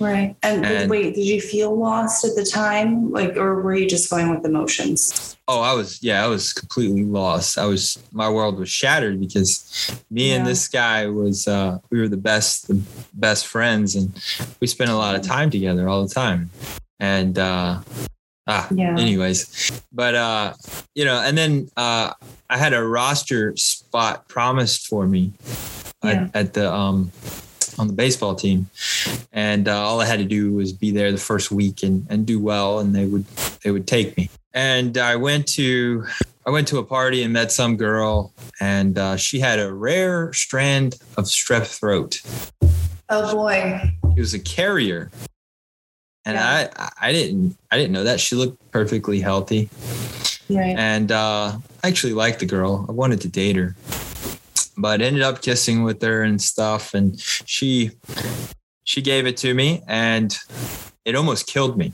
[0.00, 0.34] Right.
[0.42, 4.10] And, and wait, did you feel lost at the time, like, or were you just
[4.10, 5.36] going with emotions?
[5.52, 7.58] Oh, I was, yeah, I was completely lost.
[7.58, 10.36] I was, my world was shattered because me yeah.
[10.36, 12.80] and this guy was, uh, we were the best, the
[13.14, 14.12] best friends, and
[14.60, 16.50] we spent a lot of time together all the time.
[17.00, 17.80] And, uh,
[18.46, 18.96] ah, yeah.
[18.96, 20.54] anyways, but, uh,
[20.94, 22.12] you know, and then, uh,
[22.48, 25.32] I had a roster spot promised for me
[26.04, 26.28] yeah.
[26.32, 27.10] at, at the, um,
[27.76, 28.68] on the baseball team,
[29.32, 32.24] and uh, all I had to do was be there the first week and, and
[32.24, 33.26] do well, and they would
[33.64, 36.06] they would take me and I went to
[36.46, 40.32] I went to a party and met some girl, and uh, she had a rare
[40.32, 42.20] strand of strep throat.
[43.08, 43.80] Oh boy!
[44.14, 45.10] She was a carrier,
[46.24, 46.68] and yeah.
[46.76, 49.68] I I didn't I didn't know that she looked perfectly healthy.
[50.48, 50.76] Right.
[50.76, 52.84] And uh, I actually liked the girl.
[52.88, 53.76] I wanted to date her,
[54.76, 56.94] but ended up kissing with her and stuff.
[56.94, 57.92] And she
[58.84, 60.36] she gave it to me, and
[61.04, 61.92] it almost killed me.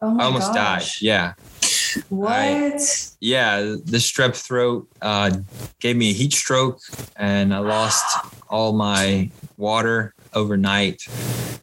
[0.00, 0.84] Oh my I almost died.
[1.00, 1.34] Yeah,
[2.08, 3.10] What?
[3.20, 3.60] yeah.
[3.60, 5.36] The strep throat uh,
[5.80, 6.80] gave me a heat stroke,
[7.16, 8.04] and I lost
[8.48, 11.02] all my water overnight.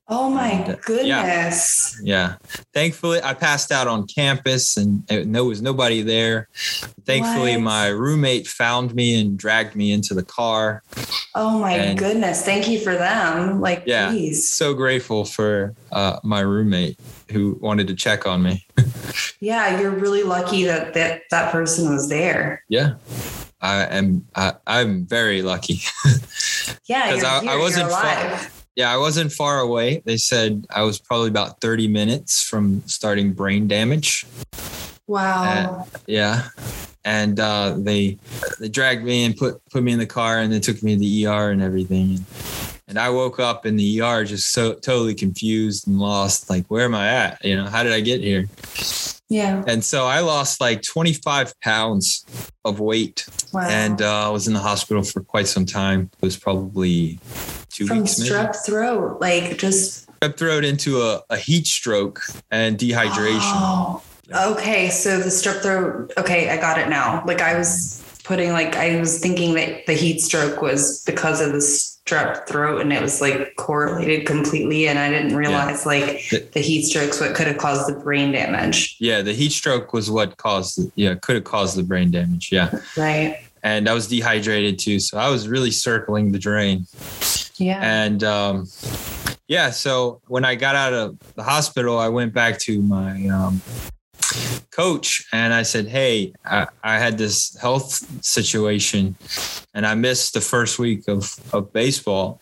[0.10, 2.00] oh my and, uh, goodness.
[2.04, 2.36] Yeah.
[2.36, 2.36] yeah,
[2.74, 6.50] Thankfully, I passed out on campus and there was nobody there.
[7.06, 7.62] Thankfully, What?
[7.64, 10.82] my roommate found me and dragged me into the car.
[11.36, 12.44] Oh my And- goodness.
[12.44, 13.62] Thank you for them.
[13.62, 14.10] Like, Yeah.
[14.10, 14.50] please.
[14.50, 17.00] So grateful for uh, my roommate
[17.32, 18.66] who wanted to check on me.
[19.40, 22.64] Yeah, you're really lucky that that, that person was there.
[22.70, 22.96] Yeah.
[23.62, 25.82] I am I, I'm very lucky.
[26.86, 28.40] Yeah, 'Cause you're I- I wasn't far-
[28.76, 30.02] Yeah, I wasn't far away.
[30.06, 34.26] They said I was probably about 30 minutes from starting brain damage.
[35.08, 35.86] Wow.
[36.08, 36.48] Yeah.
[37.06, 38.18] And uh, they
[38.60, 41.00] they dragged me and put put me in the car and they took me to
[41.00, 42.26] the ER and everything.
[42.88, 46.50] And I woke up in the ER just so totally confused and lost.
[46.50, 47.44] Like, where am I at?
[47.46, 48.48] You know, how did I get here?
[49.30, 49.64] yeah.
[49.68, 52.26] And so I lost like 25 pounds
[52.66, 53.68] of weight Wow.
[53.70, 56.10] and uh, I was in the hospital for quite some time.
[56.22, 57.20] It was probably
[57.70, 58.20] two From weeks.
[58.20, 58.32] maybe.
[58.32, 63.40] strep throat, like just Strep throat into a, a heat stroke and dehydration.
[63.42, 64.02] Oh,
[64.54, 64.90] okay.
[64.90, 66.14] So the strep throat.
[66.18, 67.24] Okay, I got it now.
[67.26, 71.52] Like I was putting, like I was thinking that the heat stroke was because of
[71.54, 71.62] the
[72.06, 76.60] strep throat, and it was like correlated completely, and I didn't realize like The- the
[76.60, 78.98] heat stroke's what could have caused the brain damage.
[79.00, 82.52] Yeah, the heat stroke was what caused, the, yeah, could have caused the brain damage.
[82.52, 82.70] Yeah.
[82.98, 83.40] Right.
[83.64, 85.00] and I was dehydrated too.
[85.00, 86.86] So I was really circling the drain.
[87.56, 87.80] Yeah.
[87.82, 88.68] And um,
[89.48, 93.62] yeah, so when I got out of the hospital, I went back to my um,
[94.72, 97.92] coach and I said, Hey, I, I had this health
[98.24, 99.16] situation
[99.74, 102.42] and I missed the first week of, of baseball.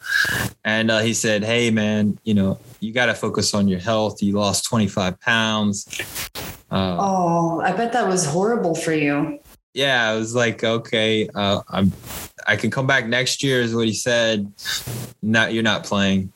[0.63, 4.21] And uh, he said, Hey, man, you know, you got to focus on your health.
[4.23, 5.87] You lost 25 pounds.
[6.71, 9.39] Uh, oh, I bet that was horrible for you.
[9.73, 11.91] yeah, I was like, okay, uh, I'm,
[12.47, 14.51] I can come back next year, is what he said.
[15.21, 16.31] Not, you're not playing,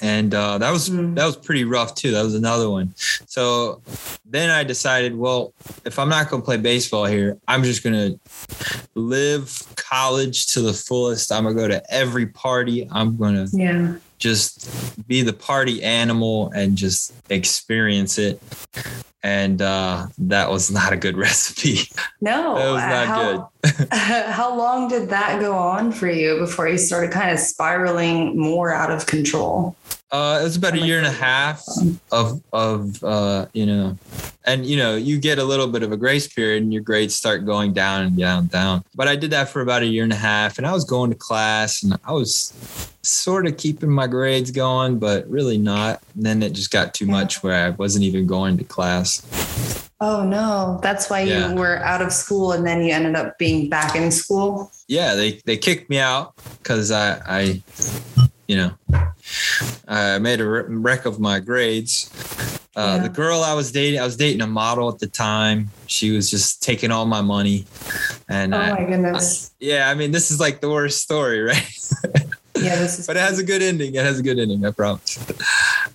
[0.00, 1.14] and uh, that was Hmm.
[1.14, 2.10] that was pretty rough too.
[2.12, 2.94] That was another one.
[3.26, 3.82] So
[4.24, 5.52] then I decided, well,
[5.84, 8.18] if I'm not going to play baseball here, I'm just going to
[8.94, 11.32] live college to the fullest.
[11.32, 12.88] I'm gonna go to every party.
[12.92, 13.94] I'm gonna Yeah.
[14.18, 14.68] just
[15.08, 18.40] be the party animal and just experience it.
[19.22, 21.90] And uh, that was not a good recipe.
[22.20, 22.56] No.
[22.60, 23.50] That was not how,
[24.32, 28.72] how long did that go on for you before you started kind of spiraling more
[28.72, 29.76] out of control?
[30.12, 31.62] Uh, it was about a year and a half
[32.10, 33.96] of of uh, you know,
[34.44, 37.14] and you know, you get a little bit of a grace period, and your grades
[37.14, 38.84] start going down and down, and down.
[38.94, 41.10] But I did that for about a year and a half, and I was going
[41.10, 42.52] to class, and I was
[43.02, 46.02] sort of keeping my grades going, but really not.
[46.16, 49.22] And then it just got too much where I wasn't even going to class.
[50.02, 51.50] Oh no, that's why Yeah.
[51.50, 54.72] you were out of school and then you ended up being back in school.
[54.88, 57.62] Yeah, they they kicked me out because I I,
[58.50, 58.72] you know,
[59.86, 62.10] I made a wreck of my grades.
[62.74, 63.02] Uh, Yeah.
[63.04, 65.70] The girl I was dating, I was dating a model at the time.
[65.86, 67.64] She was just taking all my money,
[68.28, 69.52] and Oh I- my goodness.
[69.60, 71.78] yeah, I mean, this is like the worst story, right?
[72.56, 73.94] Yeah, this is but it has a good ending.
[73.94, 75.16] It has a good ending, I promise.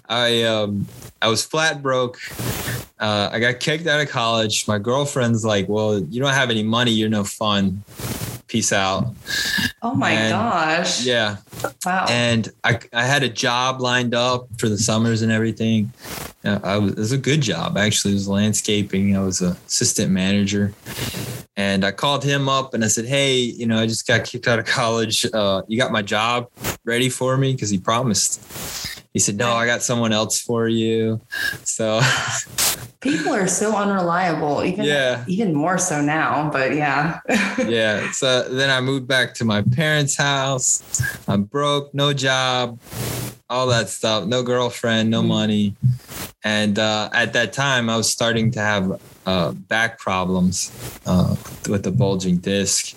[0.07, 0.87] I um
[1.21, 2.17] I was flat broke.
[2.99, 4.65] Uh, I got kicked out of college.
[4.65, 6.91] My girlfriend's like, "Well, you don't have any money.
[6.91, 7.83] You're no fun.
[8.47, 9.13] Peace out."
[9.81, 11.03] Oh my and- gosh.
[11.05, 11.37] Yeah,
[11.85, 12.05] Wow.
[12.09, 15.91] and I, I had a job lined up for the summers and everything.
[16.43, 18.11] I was, it was a good job actually.
[18.11, 19.15] It was landscaping.
[19.17, 20.73] I was an assistant manager,
[21.57, 24.47] and I called him up and I said, "Hey, you know, I just got kicked
[24.47, 25.25] out of college.
[25.33, 26.49] Uh, you got my job
[26.83, 28.94] ready for me?" Because he promised.
[29.15, 31.21] He said, "No, I got someone else for you."
[31.63, 32.01] So
[33.05, 35.23] People are so unreliable, even Yeah.
[35.27, 37.19] even more so now, but yeah.
[37.65, 38.11] yeah.
[38.11, 40.81] So then I moved back to my parents' house.
[41.27, 42.79] I'm broke, no job,
[43.47, 45.75] all that stuff, no girlfriend, no money.
[46.43, 50.71] And uh, at that time, I was starting to have uh, back problems
[51.05, 51.35] uh,
[51.69, 52.95] with the bulging disc.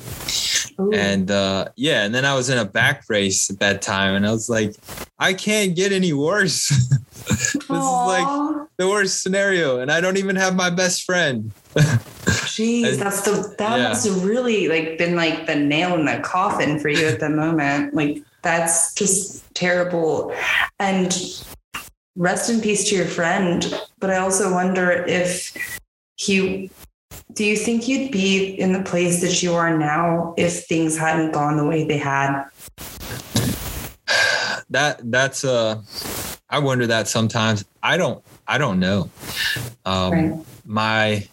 [0.81, 0.93] Ooh.
[0.93, 4.27] And uh, yeah, and then I was in a back brace at that time, and
[4.27, 4.77] I was like,
[5.19, 6.69] I can't get any worse.
[7.29, 11.53] this is like the worst scenario, and I don't even have my best friend.
[11.75, 13.89] Jeez, And- that's the that yeah.
[13.89, 17.29] must have really like been like the nail in the coffin for you at the
[17.29, 17.95] moment.
[17.95, 20.33] Like that's just terrible.
[20.79, 21.13] And
[22.17, 23.73] rest in peace to your friend.
[23.99, 25.81] But I also wonder if
[26.17, 26.71] he
[27.33, 31.33] Do you think you'd be in the place that you are now if things hadn't
[31.33, 32.45] gone the way they had?
[34.71, 35.83] That that's uh
[36.51, 37.65] I wonder that sometimes.
[37.83, 39.11] I don't I don't know.
[39.85, 40.45] Um Right.
[40.65, 41.29] my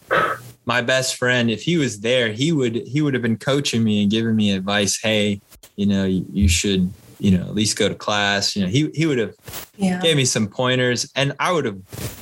[0.65, 4.01] my best friend, if he was there, he would he would have been coaching me
[4.01, 4.99] and giving me advice.
[5.01, 5.41] Hey,
[5.75, 8.55] you know, you, you should, you know, at least go to class.
[8.55, 9.33] You know, he he would have
[9.77, 10.01] Yeah.
[10.01, 11.77] gave me some pointers and I would have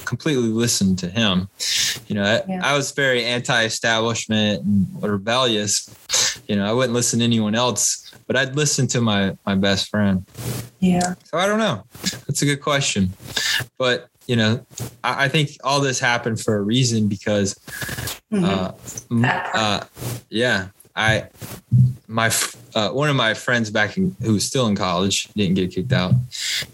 [0.05, 1.49] completely listened to him.
[2.07, 2.61] You know, I, Yeah.
[2.63, 5.89] I was very anti-establishment and rebellious.
[6.47, 9.89] You know, I wouldn't listen to anyone else, but I'd listen to my my best
[9.89, 10.25] friend.
[10.79, 11.15] Yeah.
[11.25, 11.83] So I don't know.
[12.27, 13.13] That's a good question.
[13.77, 14.65] But, you know,
[15.03, 17.55] I, I think all this happened for a reason because
[18.33, 18.43] Mhm.
[18.43, 18.71] uh,
[19.11, 19.83] m- That part.
[19.83, 19.85] uh,
[20.29, 21.27] yeah, I,
[22.13, 22.31] my,
[22.75, 25.91] uh, one of my friends back in, who was still in college, didn't get kicked
[25.91, 26.13] out.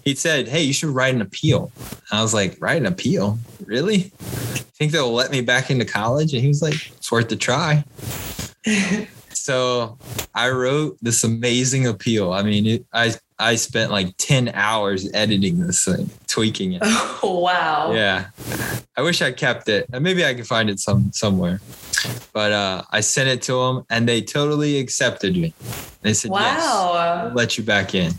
[0.03, 1.71] He said, Hey, you should write an appeal.
[1.89, 3.39] And I was like, write an appeal?
[3.65, 4.11] Really?
[4.77, 6.33] Think they'll let me back into college?
[6.33, 7.85] And he was like, it's worth a try.
[9.29, 9.97] so
[10.35, 12.33] I wrote this amazing appeal.
[12.33, 16.81] I mean, it, I, I spent like 10 hours editing this thing, tweaking it.
[16.83, 17.93] oh, wow.
[17.93, 18.27] Yeah.
[18.97, 19.87] I wish I kept it.
[19.97, 21.61] Maybe I can find it some somewhere.
[22.33, 25.53] But uh, I sent it to them and they totally accepted me.
[26.01, 27.25] They said, yes, Wow.
[27.27, 28.11] we'll let you back in.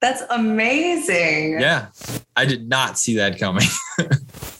[0.00, 1.60] That's amazing.
[1.60, 1.86] Yeah.
[2.34, 3.66] I did not see that coming.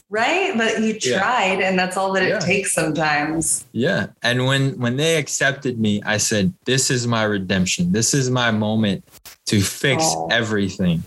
[0.09, 0.55] Right?
[0.55, 1.17] But you Yeah.
[1.17, 2.37] tried, and that's all that it Yeah.
[2.39, 3.65] takes sometimes.
[3.71, 4.07] yeah.
[4.21, 7.91] And when when they accepted me, I said, this is my redemption.
[7.93, 9.03] This is my moment
[9.45, 10.27] to fix Oh.
[10.31, 11.03] everything.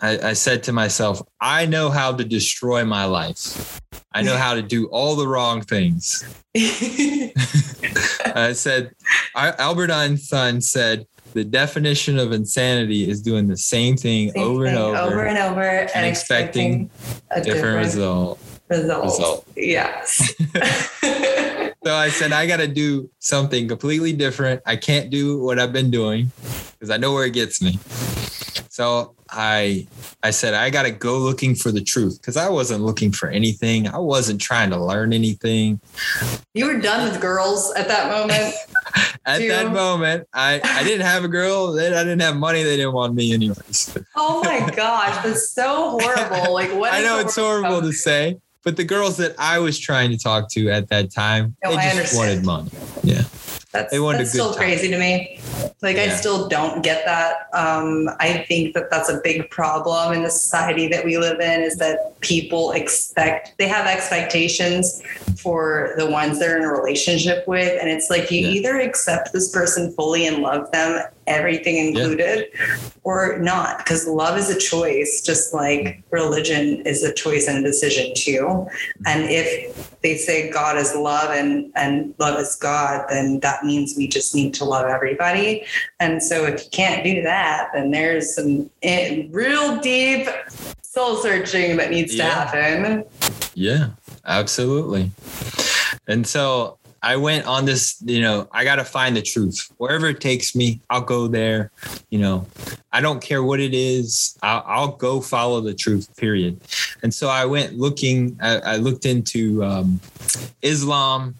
[0.00, 3.80] I, I said to myself, I know how to destroy my life.
[4.14, 6.22] I know how to do all the wrong things.
[6.54, 8.92] I said,
[9.34, 14.76] Albert Einstein said, the definition of insanity is doing the same thing Same over and
[14.76, 16.90] over, over and over, and, expecting
[17.30, 18.38] a different, different, result.
[18.68, 19.04] result.
[19.04, 19.48] result.
[19.56, 20.34] Yes.
[21.84, 24.62] So I said, I got to do something completely different.
[24.66, 26.30] I can't do what I've been doing
[26.72, 27.78] because I know where it gets me.
[28.68, 29.86] So I
[30.22, 33.28] I said I got to go looking for the truth because I wasn't looking for
[33.28, 33.86] anything.
[33.88, 35.80] I wasn't trying to learn anything.
[36.54, 38.54] you were done with girls at that moment.
[39.24, 39.48] At Two.
[39.48, 41.72] that moment, I I didn't have a girl.
[41.72, 42.64] Then I didn't have money.
[42.64, 43.96] They didn't want me anyways.
[44.16, 46.52] Oh my gosh, that's so horrible.
[46.52, 46.92] Like what?
[46.92, 50.48] I know it's horrible to say, but the girls that I was trying to talk
[50.52, 52.46] to at that time, No, they I just understand.
[52.46, 52.70] wanted money.
[53.02, 53.22] Yeah.
[53.72, 54.58] That's, They wanted a that's still time.
[54.58, 55.40] crazy to me.
[55.80, 57.48] Like I still don't get that.
[57.54, 61.62] Um, I think that that's a big problem in the society that we live in
[61.62, 65.02] is that people expect they have expectations
[65.38, 68.52] for the ones they're in a relationship with, and it's like you Yeah.
[68.52, 72.48] either accept this person fully and love them, everything included,
[73.04, 77.62] or not, because love is a choice, just like religion is a choice and a
[77.68, 78.66] decision too.
[79.06, 83.94] And if they say God is love and and love is God, then that means
[83.96, 85.64] we just need to love everybody.
[86.00, 90.28] And so if you can't do that, then there's some eh, real deep
[90.82, 92.28] soul searching that needs Yeah.
[92.28, 93.04] to happen.
[93.54, 93.90] Yeah,
[94.26, 95.10] absolutely.
[96.06, 99.70] And so I went on this, you know, I got to find the truth.
[99.78, 101.70] Wherever it takes me, I'll go there.
[102.10, 102.46] You know,
[102.92, 104.38] I don't care what it is.
[104.42, 106.60] I'll, I'll go follow the truth, period.
[107.02, 110.00] And so I went looking, I, I looked into um,
[110.62, 111.34] Islam.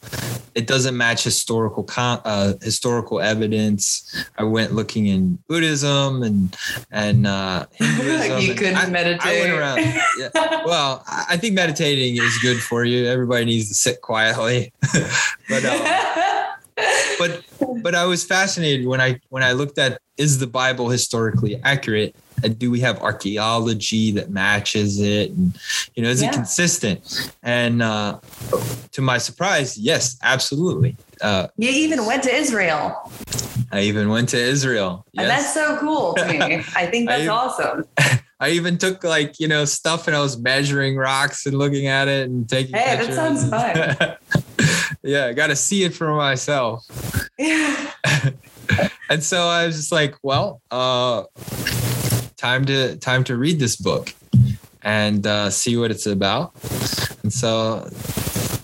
[0.55, 4.27] It doesn't match historical con- uh, historical evidence.
[4.37, 6.55] I went looking in Buddhism and
[6.91, 8.39] and uh, Hinduism.
[8.41, 9.27] you and couldn't I- meditate.
[9.27, 9.79] I went around.
[10.19, 10.65] Yeah.
[10.67, 13.07] Well, I think meditating is good for you.
[13.07, 14.73] Everybody needs to sit quietly.
[15.53, 16.47] but uh,
[17.19, 17.45] but
[17.83, 22.15] but I was fascinated when I when I looked at is the Bible historically accurate?
[22.45, 25.31] And do we have archaeology that matches it?
[25.31, 25.57] And
[25.95, 26.31] you know, is Yeah.
[26.31, 27.31] it consistent?
[27.43, 28.19] And uh,
[28.93, 30.97] to my surprise, yes, absolutely.
[31.21, 33.11] Uh, you even went to Israel.
[33.71, 35.07] I even went to Israel.
[35.17, 36.39] And that's so cool to me.
[36.77, 37.85] I think that's I- awesome.
[38.41, 42.09] I even took like you know stuff and I was measuring rocks and looking at
[42.09, 42.75] it and taking.
[42.75, 43.15] Hey, that pictures.
[43.15, 44.17] sounds fun.
[45.03, 46.87] Yeah, I got to see it for myself.
[47.39, 47.91] Yeah.
[49.11, 51.25] and so I was just like, well, uh,
[52.37, 54.15] time to time to read this book
[54.83, 56.53] and uh, see what it's about.
[57.23, 57.89] And so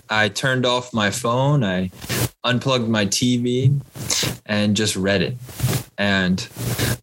[0.09, 1.91] I turned off my phone, I
[2.43, 3.79] unplugged my TV,
[4.45, 5.37] and just read it.
[5.97, 6.39] And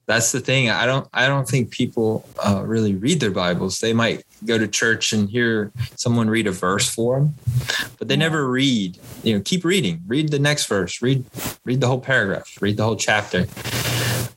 [0.06, 0.70] that's the thing.
[0.70, 3.78] I don't I don't think people uh, really read their Bibles.
[3.80, 7.34] They might go to church and hear someone read a verse for them,
[7.98, 8.98] but they never read.
[9.22, 10.02] You know, keep reading.
[10.06, 11.02] Read the next verse.
[11.02, 11.24] Read
[11.64, 12.56] read the whole paragraph.
[12.60, 13.46] Read the whole chapter.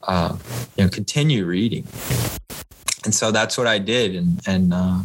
[0.04, 0.38] Uh,
[0.76, 1.86] you know, continue reading.
[3.06, 5.00] And so that's what I did, and and uh,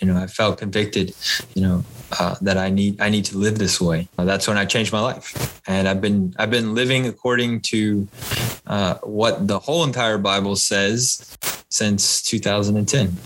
[0.00, 1.14] you know, I felt convicted.
[1.54, 1.84] You know,
[2.18, 4.08] uh, that I need I need to live this way.
[4.16, 8.08] Uh, that's when I changed my life, and I've been I've been living according to
[8.66, 11.36] uh, what the whole entire Bible says
[11.68, 13.16] since 2010.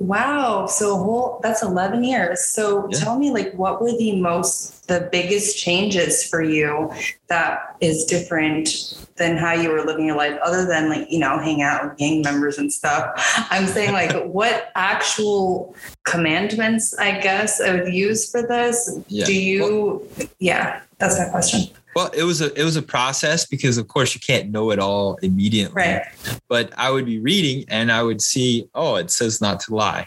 [0.00, 0.66] Wow.
[0.66, 2.44] So whole that's 11 years.
[2.44, 3.00] So Yeah.
[3.00, 6.90] tell me like what were the most the biggest changes for you
[7.26, 11.38] that is different than how you were living your life other than like, you know,
[11.38, 13.10] hang out with gang members and stuff.
[13.50, 15.74] I'm saying like what actual
[16.04, 18.98] commandments I guess I would use for this?
[19.08, 19.26] Yeah.
[19.26, 21.74] Do you yeah, that's my question.
[21.98, 24.78] Well, it was a it was a process because of course you can't know it
[24.78, 25.82] all immediately.
[25.82, 26.06] Right.
[26.48, 30.06] But I would be reading and I would see, oh, it says not to lie.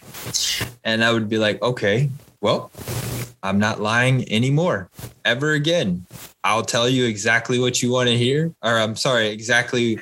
[0.86, 2.72] And I would be like, okay, well,
[3.44, 4.90] I'm not lying anymore
[5.26, 6.06] ever again.
[6.46, 10.00] I'll tell you exactly what you want to hear, or I'm sorry, exactly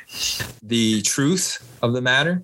[0.61, 2.43] the truth of the matter.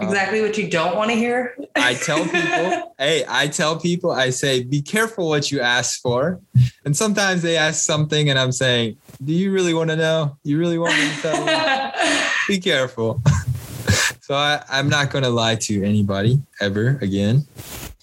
[0.00, 1.56] Uh, Exactly what you don't want to hear.
[1.76, 6.40] I tell people, hey, I tell people, I say, be careful what you ask for.
[6.84, 10.36] And sometimes they ask something, and I'm saying, do you really want to know?
[10.44, 11.92] You really want me to tell you?
[12.48, 13.22] Be careful.
[14.20, 17.46] so I, I'm not going to lie to anybody ever again.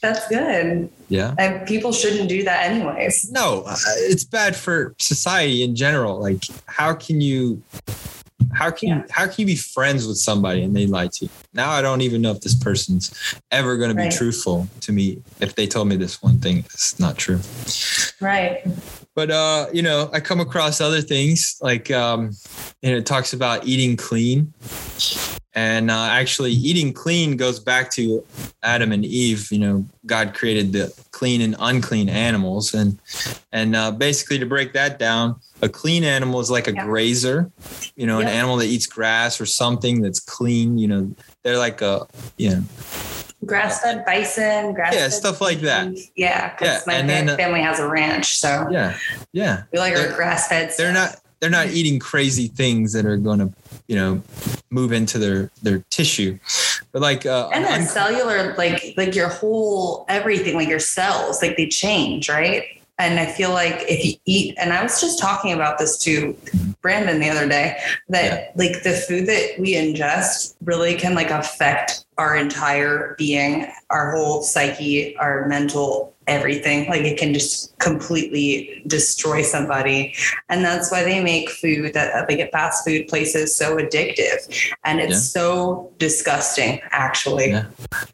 [0.02, 0.90] That's good.
[1.10, 1.36] Yeah.
[1.38, 3.32] And people shouldn't do that anyways.
[3.32, 6.20] No, uh, it's bad for society in general.
[6.20, 7.62] Like, how can you?
[8.54, 9.04] How can you, Yeah.
[9.10, 11.30] how can you be friends with somebody and they lie to you?
[11.54, 13.12] Now I don't even know if this person's
[13.52, 14.12] ever going to be Right.
[14.12, 17.40] truthful to me if they told me this one thing is not true.
[18.20, 18.64] Right.
[19.20, 22.32] But uh, you know, I come across other things like um,
[22.82, 24.54] you know, it talks about eating clean.
[25.54, 28.24] And uh, actually, eating clean goes back to
[28.64, 29.52] Adam and Eve.
[29.52, 32.98] You know, God created the clean and unclean animals, and
[33.52, 36.86] and uh, basically to break that down, a clean animal is like a Yeah.
[36.86, 37.52] grazer.
[37.98, 40.78] You know, an animal that eats grass or something that's clean.
[40.78, 41.12] You know,
[41.44, 42.08] they're like a
[42.38, 42.64] you know
[43.46, 45.98] grass fed bison, grass Yeah, stuff like that.
[46.16, 48.98] Yeah, because Yeah, my and fa- then, uh, family has a ranch, so yeah
[49.34, 50.74] yeah we like our they're- grass fed.
[50.78, 53.50] they're not they're not eating crazy things that are going to
[53.88, 54.22] you know
[54.72, 56.38] move into their their tissue
[56.92, 61.56] but like uh and un- cellular, like like your whole everything, like your cells, like
[61.56, 62.64] they change, right?
[62.98, 66.36] And I feel like if you eat, and I was just talking about this to
[66.82, 67.78] Brandon the other day,
[68.10, 74.12] that like the food that we ingest really can like affect our entire being, our
[74.16, 76.88] whole psyche, our mental everything.
[76.88, 80.14] Like it can just completely destroy somebody.
[80.50, 84.72] And that's why they make food that like at fast food places so addictive.
[84.84, 85.42] And it's Yeah.
[85.42, 87.50] so disgusting, actually.
[87.52, 87.66] Yeah.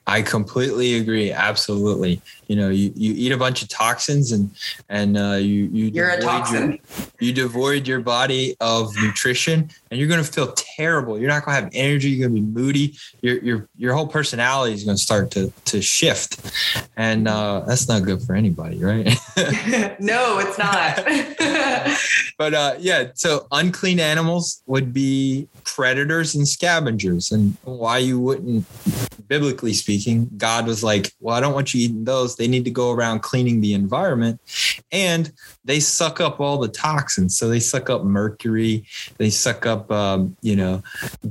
[0.08, 4.50] i completely agree absolutely you know you, you eat a bunch of toxins and
[4.88, 6.80] and uh you you You're a devoid your- toxin.
[7.20, 11.58] you devoid your body of nutrition and you're going to feel terrible you're not going
[11.58, 14.98] to have energy you're going to be moody your your your whole personality is going
[14.98, 16.40] to start to to shift.
[16.98, 19.08] And uh that's not good for anybody right?
[20.00, 21.04] No, it's not.
[22.38, 27.32] but uh yeah so unclean animals would be predators and scavengers.
[27.32, 28.66] And why you wouldn't
[29.28, 32.36] biblically speaking god was like well i don't want you eating those.
[32.36, 34.40] They need to go around cleaning the environment.
[34.92, 35.32] And
[35.64, 37.36] they suck up all the toxins.
[37.38, 38.86] So they suck up mercury.
[39.18, 40.84] They suck up um, you know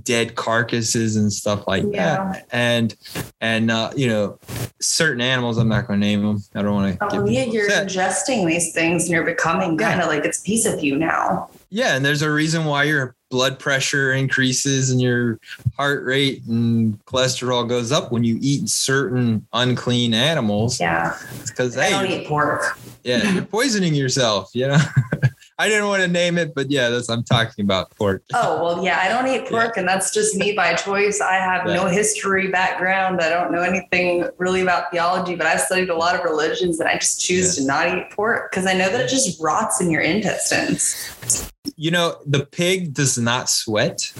[0.02, 2.16] dead carcasses and stuff like Yeah.
[2.32, 2.94] that and
[3.40, 4.38] and uh, you know
[4.80, 7.68] certain animals i'm not going to name them i don't want to oh, yeah, you're
[7.68, 11.48] ingesting these things and you're becoming kind of like it's a piece of you now.
[11.70, 15.40] Yeah, and there's a reason why your blood pressure increases and your
[15.76, 20.78] heart rate and cholesterol goes up when you eat certain unclean animals.
[20.78, 21.18] Yeah.
[21.44, 22.78] Because I hey, don't eat pork.
[23.02, 24.50] yeah, you're poisoning yourself.
[24.54, 24.78] You know,
[25.58, 28.22] I didn't want to name it, but yeah, that's I'm talking about pork.
[28.34, 31.20] Oh, well, yeah, I don't eat pork, and that's just me by choice.
[31.20, 33.20] I have no history background.
[33.20, 36.88] I don't know anything really about theology, but I've studied a lot of religions, and
[36.88, 39.90] I just choose to not eat pork because I know that it just rots in
[39.90, 41.50] your intestines.
[41.76, 44.12] You know, the pig does not sweat,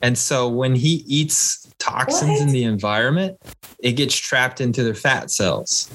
[0.00, 2.40] and so when he eats toxins What?
[2.42, 3.36] in the environment,
[3.80, 5.90] it gets trapped into their fat cells.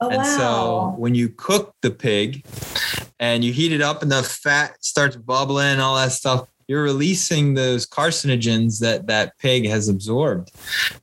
[0.00, 2.44] Oh, And so when you cook the pig
[3.18, 7.54] and you heat it up and the fat starts bubbling, all that stuff, you're releasing
[7.54, 10.50] those carcinogens that that pig has absorbed.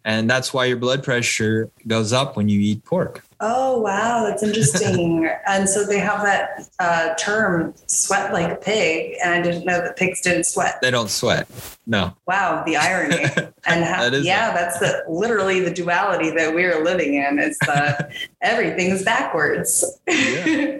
[0.03, 3.23] And that's why your blood pressure goes up when you eat pork.
[3.39, 4.25] Oh, wow.
[4.27, 5.29] That's interesting.
[5.47, 9.15] and so they have that uh, term, sweat like a pig.
[9.23, 10.79] And I didn't know that pigs didn't sweat.
[10.81, 11.47] They don't sweat.
[11.85, 12.13] No.
[12.27, 13.25] Wow, the irony.
[13.65, 18.11] And how, That yeah, that's the, literally the duality that we're living in is that
[18.41, 19.85] everything's backwards.
[20.05, 20.79] Yeah.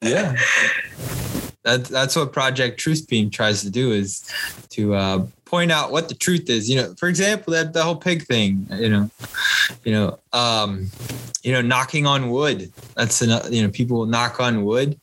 [0.00, 0.36] Yeah.
[1.64, 4.28] That's that's what Project Truth Beam tries to do is
[4.70, 6.68] to uh, point out what the truth is.
[6.68, 8.66] You know, for example, that the whole pig thing.
[8.72, 9.10] You know,
[9.82, 10.90] you know, um,
[11.42, 12.70] you know, knocking on wood.
[12.96, 14.98] That's an, you know, people will knock on wood.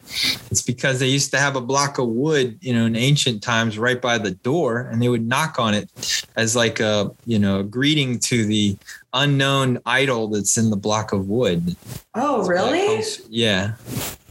[0.51, 3.79] It's because they used to have a block of wood, you know, in ancient times
[3.79, 5.89] right by the door, and they would knock on it
[6.35, 8.77] as like a, you know, a greeting to the
[9.13, 11.75] unknown idol that's in the block of wood.
[12.13, 13.03] Oh, really?
[13.29, 13.75] Yeah.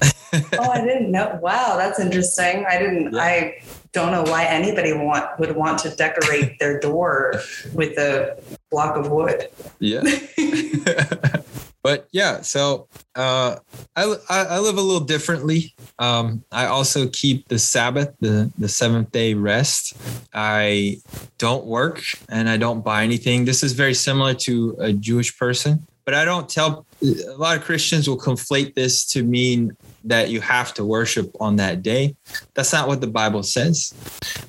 [0.32, 1.38] oh, I didn't know.
[1.42, 2.64] Wow, that's interesting.
[2.68, 3.12] I didn't.
[3.12, 3.22] Yeah.
[3.22, 3.62] I
[3.92, 7.34] don't know why anybody want would want to decorate their door
[7.74, 9.48] with a block of wood.
[9.78, 10.02] Yeah.
[11.82, 13.56] but yeah, so uh,
[13.96, 15.74] I, I live a little differently.
[15.98, 19.96] Um, I also keep the Sabbath, the the seventh day rest.
[20.32, 20.98] I
[21.38, 23.44] don't work and I don't buy anything.
[23.44, 26.86] This is very similar to a Jewish person, but I don't tell.
[27.02, 31.54] A lot of Christians will conflate this to mean that you have to worship on
[31.56, 32.16] that day.
[32.54, 33.94] That's not what the Bible says.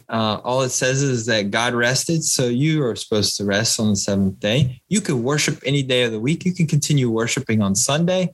[0.10, 3.90] Uh, all it says is that God rested, so you are supposed to rest on
[3.92, 4.82] the seventh day.
[4.90, 6.46] You can worship any day of the week.
[6.46, 8.34] You can continue worshiping on Sunday,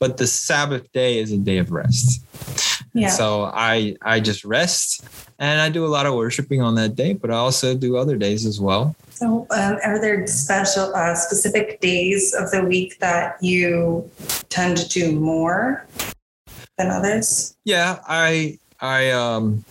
[0.00, 2.24] but the Sabbath day is a day of rest.
[2.94, 3.10] Yeah.
[3.10, 5.04] So I I just rest,
[5.38, 8.16] and I do a lot of worshiping on that day, but I also do other
[8.16, 8.96] days as well.
[9.16, 14.10] So, um, are there special, uh, specific days of the week that you
[14.50, 15.86] tend to do more?
[16.76, 17.56] than others?
[17.64, 19.64] Yeah, I I um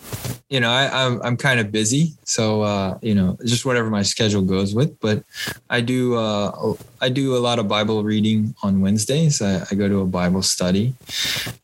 [0.48, 4.02] you know I I'm I'm kind of busy, so uh you know just whatever my
[4.02, 4.98] schedule goes with.
[5.00, 5.22] But
[5.70, 9.42] I do uh I do a lot of Bible reading on Wednesdays.
[9.42, 10.94] I, I go to a Bible study,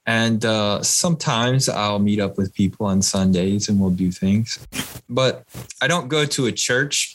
[0.07, 4.59] and uh, sometimes I'll meet up with people on Sundays and we'll do things.
[5.09, 5.45] But
[5.81, 7.15] I don't go to a church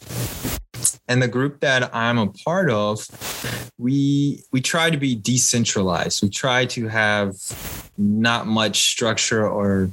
[1.07, 3.05] and the group that I'm a part of,
[3.77, 6.23] we we try to be decentralized.
[6.23, 7.35] We try to have
[7.97, 9.89] not much structure or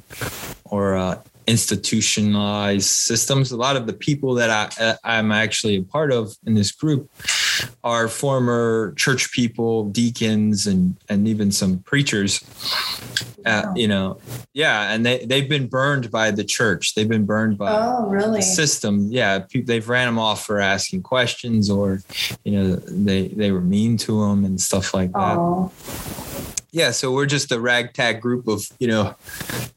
[0.65, 3.53] or uh, institutionalized systems.
[3.53, 7.11] A lot of the people that I, I'm actually a part of in this group
[7.83, 12.43] are former church people, deacons, and and even some preachers.
[13.47, 14.19] Uh, you know,
[14.55, 16.95] yeah, and they they've been burned by the church.
[16.95, 19.09] They've been burned by oh really the system.
[19.11, 22.03] Yeah, they've ran them off for asking questions, or
[22.45, 25.37] you know, they they were mean to them and stuff like that.
[25.39, 25.71] Oh
[26.75, 29.15] yeah, so we're just a ragtag group of, you know,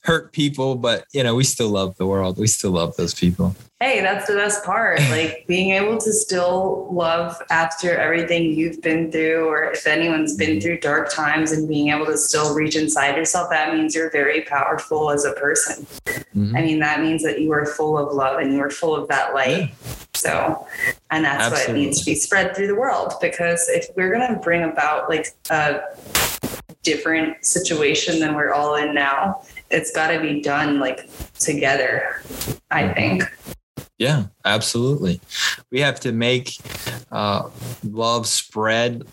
[0.02, 2.40] hurt people, but you know, we still love the world.
[2.40, 3.56] We still love those people.
[3.80, 5.00] Hey, that's the best part.
[5.12, 10.52] Like being able to still love after everything you've been through, or if anyone's been
[10.52, 10.60] mm-hmm.
[10.60, 14.42] through dark times and being able to still reach inside yourself, that means you're very
[14.42, 15.86] powerful as a person.
[16.08, 16.56] Mm-hmm.
[16.56, 19.08] I mean, that means that you are full of love and you are full of
[19.10, 19.70] that light.
[19.70, 19.98] Yeah.
[20.16, 20.68] So,
[21.12, 21.74] and that's Absolutely.
[21.74, 25.10] what needs to be spread through the world because if we're going to bring about
[25.10, 25.82] like a
[26.88, 29.42] different situation than we're all in now.
[29.70, 32.22] It's got to be done like together,
[32.72, 32.94] I mm-hmm.
[32.94, 33.24] think.
[33.98, 35.20] Yeah, absolutely.
[35.70, 36.58] We have to make
[37.12, 37.50] uh,
[37.84, 39.04] love spread,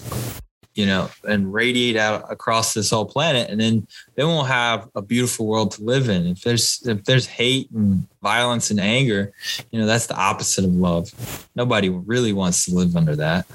[0.74, 5.02] you know, and radiate out across this whole planet, and then then we'll have a
[5.02, 6.26] beautiful world to live in.
[6.28, 9.32] If there's if there's hate and violence and anger,
[9.72, 11.10] you know, that's the opposite of love.
[11.56, 13.46] Nobody really wants to live under that.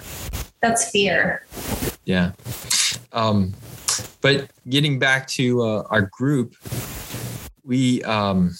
[0.62, 1.46] That's fear.
[2.04, 2.32] Yeah.
[3.14, 3.54] Um,
[4.22, 6.56] but getting back to uh, our group,
[7.64, 8.56] we um,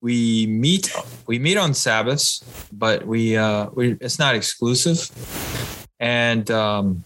[0.00, 0.92] we meet
[1.26, 2.42] we meet on Sabbaths,
[2.72, 5.10] but we uh, we it's not exclusive,
[6.00, 7.04] and um,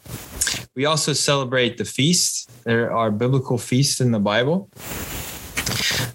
[0.75, 2.47] we also celebrate the feasts.
[2.65, 4.71] There are biblical feasts in the Bible.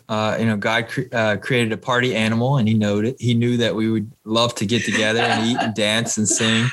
[0.08, 3.16] Uh, you know, God cre- uh, created a party animal, and He knew it.
[3.20, 6.68] He knew that we would love to get together and eat and dance and sing.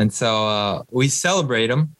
[0.00, 1.94] And so uh, we celebrate them.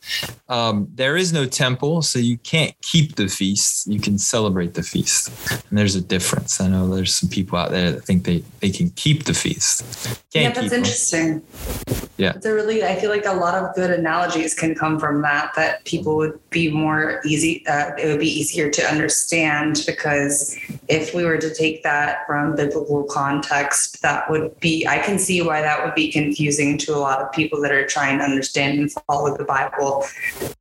[0.48, 3.86] Um, there is no temple, so you can't keep the feast.
[3.86, 5.28] You can celebrate the feast.
[5.68, 6.62] And there's a difference.
[6.62, 9.84] I know there's some people out there that think they, they can keep the feast.
[10.32, 11.42] Can't yeah, that's interesting.
[11.86, 12.08] Them.
[12.16, 12.32] Yeah.
[12.34, 15.52] It's a really, I feel like a lot of good analogies can come from that,
[15.56, 21.14] that people would be more easy, uh, it would be easier to understand because if
[21.14, 25.60] we were to take that from biblical context, that would be, I can see why
[25.60, 28.92] that would be confusing to a lot of people that are trying to understand and
[28.92, 30.06] follow the Bible.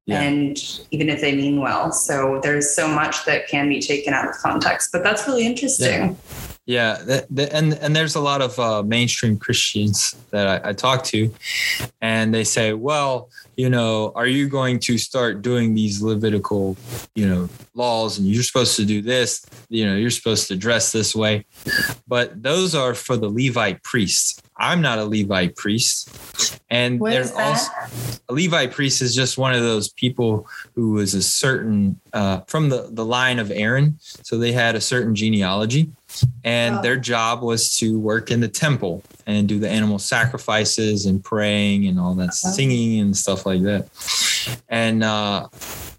[0.05, 0.21] Yeah.
[0.21, 0.57] And
[0.91, 1.91] even if they mean well.
[1.91, 6.09] So there's so much that can be taken out of context, but that's really interesting.
[6.09, 6.15] Yeah.
[6.69, 10.73] Yeah, that, that, and and there's a lot of uh, mainstream Christians that I, I,
[10.73, 11.33] talk to,
[11.99, 16.77] and they say, "Well, you know, are you going to start doing these Levitical,
[17.15, 20.91] you know, laws, and you're supposed to do this, you know, you're supposed to dress
[20.91, 21.43] this way,"
[22.07, 24.39] but those are for the Levite priests.
[24.59, 26.59] I'm not a Levite priest.
[26.69, 27.71] And What there's also
[28.27, 32.69] a Levite priest is just one of those people who was a certain uh, from
[32.69, 33.97] the the line of Aaron.
[33.99, 35.89] So they had a certain genealogy,
[36.43, 36.81] and Oh.
[36.81, 41.87] their job was to work in the temple and do the animal sacrifices and praying
[41.87, 42.51] and all that Oh.
[42.51, 43.87] singing and stuff like that.
[44.69, 45.47] And uh,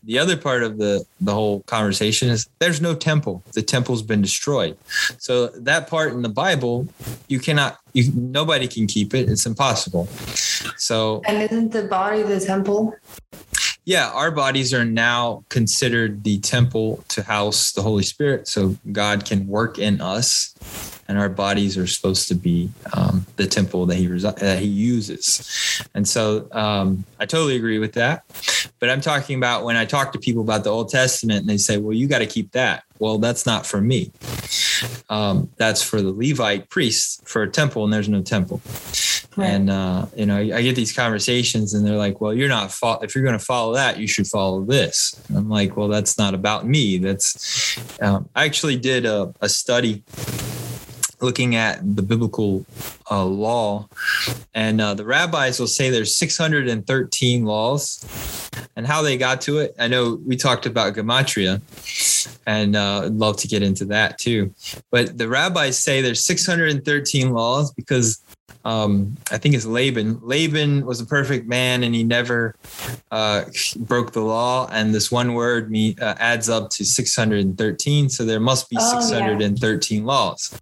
[0.05, 3.43] the other part of the the whole conversation is there's no temple.
[3.55, 4.77] The temple's been destroyed.
[5.19, 6.87] So that part in the Bible,
[7.27, 7.80] you cannot.
[7.93, 9.29] You nobody can keep it.
[9.29, 10.07] It's impossible.
[10.77, 12.95] So And isn't the body the temple?
[13.91, 18.47] Yeah, our bodies are now considered the temple to house the Holy Spirit.
[18.47, 20.55] So God can work in us,
[21.09, 24.69] and our bodies are supposed to be um, the temple that He resi- that He
[24.69, 25.83] uses.
[25.93, 28.23] And so um, I totally agree with that.
[28.79, 31.59] But I'm talking about when I talk to people about the Old Testament, and they
[31.59, 34.13] say, "Well, you got to keep that." Well, that's not for me.
[35.09, 38.61] Um, that's for the Levite priests for a temple, and there's no temple.
[39.43, 42.73] And uh, you know, I get these conversations, and they're like, "Well, you're not.
[42.73, 45.89] Fo- if you're going to follow that, you should follow this." And I'm like, "Well,
[45.89, 46.99] that's not about me.
[46.99, 50.03] That's." Um, I actually did a, a study
[51.21, 52.65] looking at the biblical
[53.11, 53.89] uh, law,
[54.55, 59.75] and uh, the rabbis will say there's 613 laws, and how they got to it.
[59.79, 61.61] I know we talked about gematria,
[62.47, 64.55] and uh, I'd love to get into that too.
[64.91, 68.23] But the rabbis say there's 613 laws because
[68.65, 70.21] um, I think it's Laban.
[70.23, 72.55] Laban was a perfect man, and he never
[73.11, 73.45] uh,
[73.79, 74.69] broke the law.
[74.71, 78.09] And this one word me uh, adds up to 613.
[78.11, 79.01] So there must be Oh, yeah.
[79.01, 80.61] 613 laws.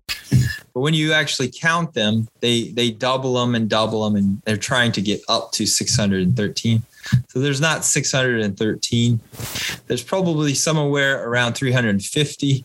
[0.75, 4.57] But when you actually count them, they they double them and double them, and they're
[4.57, 6.83] trying to get up to 613.
[7.29, 9.21] So there's not 613.
[9.87, 12.65] There's probably somewhere around 350.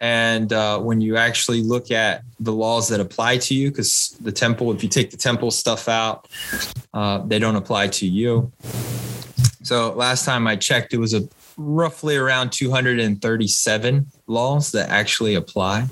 [0.00, 4.32] And uh, when you actually look at the laws that apply to you, because the
[4.32, 6.28] temple, if you take the temple stuff out,
[6.92, 8.50] uh, they don't apply to you.
[9.62, 15.86] So last time I checked, it was a roughly around 237 laws that actually apply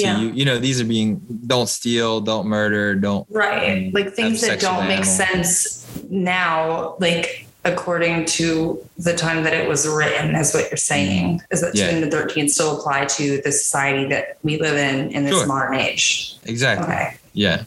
[0.00, 0.14] Yeah.
[0.16, 0.32] to you.
[0.32, 3.84] You know, these are being don't steal, don't murder, don't Right.
[3.84, 9.66] Mm, Like things that don't make sense now, like according to the time that it
[9.68, 11.40] was written, is what you're saying.
[11.50, 11.90] Is that Yeah.
[11.90, 15.46] two and 13 still apply to the society that we live in in this Sure.
[15.46, 16.36] modern age?
[16.44, 16.86] exactly.
[16.94, 17.16] Okay.
[17.34, 17.64] Yeah.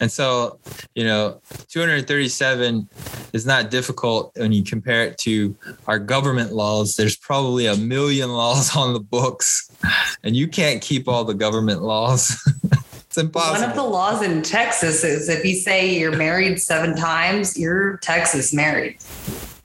[0.00, 0.58] And so,
[0.94, 2.88] you know, 237
[3.32, 5.56] is not difficult when you compare it to
[5.86, 6.96] our government laws.
[6.96, 9.70] There's probably a million laws on the books,
[10.22, 12.36] and you can't keep all the government laws.
[13.06, 13.60] it's impossible.
[13.60, 17.98] One of the laws in Texas is if you say you're married seven times, you're
[17.98, 18.98] Texas married.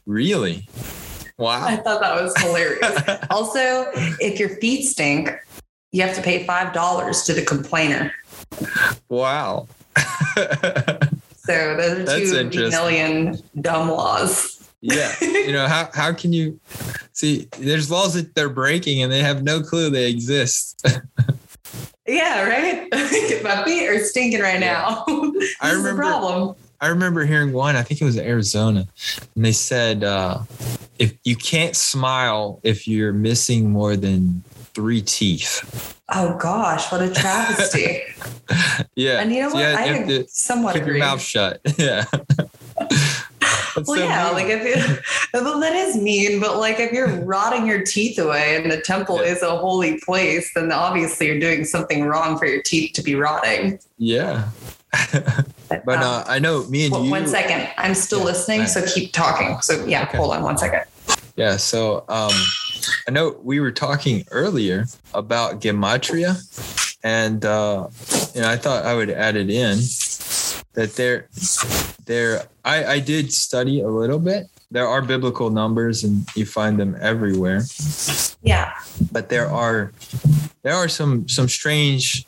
[0.06, 0.68] really?
[1.38, 1.66] Wow.
[1.66, 3.26] I thought that was hilarious.
[3.32, 3.90] also,
[4.20, 5.32] if your feet stink,
[5.94, 8.14] you have to pay $5 to the complainer.
[9.10, 9.68] Wow.
[11.46, 14.70] So those are That's two million dumb laws.
[14.82, 15.12] yeah.
[15.20, 16.60] You know, how, how can you
[17.14, 20.86] see there's laws that they're breaking and they have no clue they exist.
[22.08, 22.88] Yeah, right?
[23.44, 25.04] My feet are stinking right now.
[25.34, 26.56] this I remember- problem.
[26.82, 28.88] I remember hearing one, I think it was Arizona,
[29.36, 30.40] and they said uh,
[30.98, 34.44] if you can't smile if you're missing more than
[34.74, 35.99] three teeth.
[36.12, 38.02] Oh gosh, what a travesty.
[38.96, 39.22] Yeah.
[39.22, 39.60] and you know what?
[39.60, 40.98] yeah, I to somewhat keep agree.
[40.98, 41.62] your mouth shut.
[41.78, 42.06] Yeah.
[43.76, 44.34] Well, so yeah, mean.
[44.34, 44.98] like if you,
[45.42, 49.18] well, that is mean, but like if you're rotting your teeth away and the temple
[49.18, 49.32] Yeah.
[49.34, 53.14] is a holy place, then obviously you're doing something wrong for your teeth to be
[53.16, 53.80] rotting.
[53.98, 54.50] yeah.
[55.70, 57.12] But, um, uh, I know me and well, you.
[57.12, 59.62] one second, I'm still Yeah, listening, so keep talking.
[59.62, 60.18] So yeah, Okay.
[60.18, 60.82] hold on one second.
[61.36, 61.58] Yeah.
[61.58, 62.34] So um,
[63.08, 66.38] I know we were talking earlier about gematria,
[67.04, 67.88] and uh,
[68.36, 69.80] you know I thought I would add it in
[70.74, 71.28] that there,
[72.06, 72.44] there.
[72.64, 74.48] I I did study a little bit.
[74.72, 77.64] There are biblical numbers, and you find them everywhere.
[78.42, 78.74] Yeah.
[79.12, 79.92] But there are
[80.62, 82.26] there are some some strange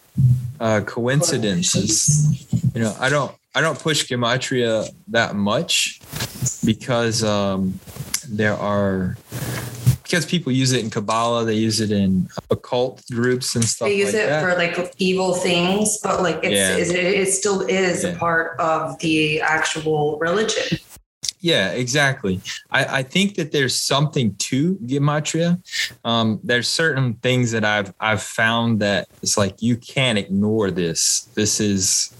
[0.60, 2.48] uh, coincidences.
[2.74, 6.02] You know, I don't I don't push gematria that much
[6.66, 7.80] because um,
[8.28, 9.18] there are
[10.12, 13.96] because people use it in Kabbalah, they use it in occult groups and stuff They
[13.96, 14.44] use like it that.
[14.44, 16.76] for like evil things, but like it's Yeah.
[16.76, 16.90] it,
[17.22, 20.80] it still is a part of the actual religion.
[21.40, 22.42] Yeah, exactly.
[22.72, 25.60] I, I think that there's something to gematria.
[26.04, 31.30] Um, there's certain things that I've I've found that it's like you can't ignore this.
[31.36, 32.14] This is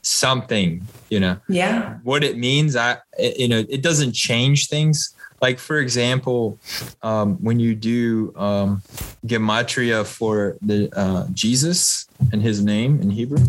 [0.00, 1.36] something, you know.
[1.48, 1.98] Yeah.
[2.04, 5.14] What it means, I you know, it doesn't change things.
[5.42, 6.60] Like for example,
[7.02, 8.80] um, when you do um,
[9.26, 13.44] gematria for the uh, Jesus and his name in Hebrew,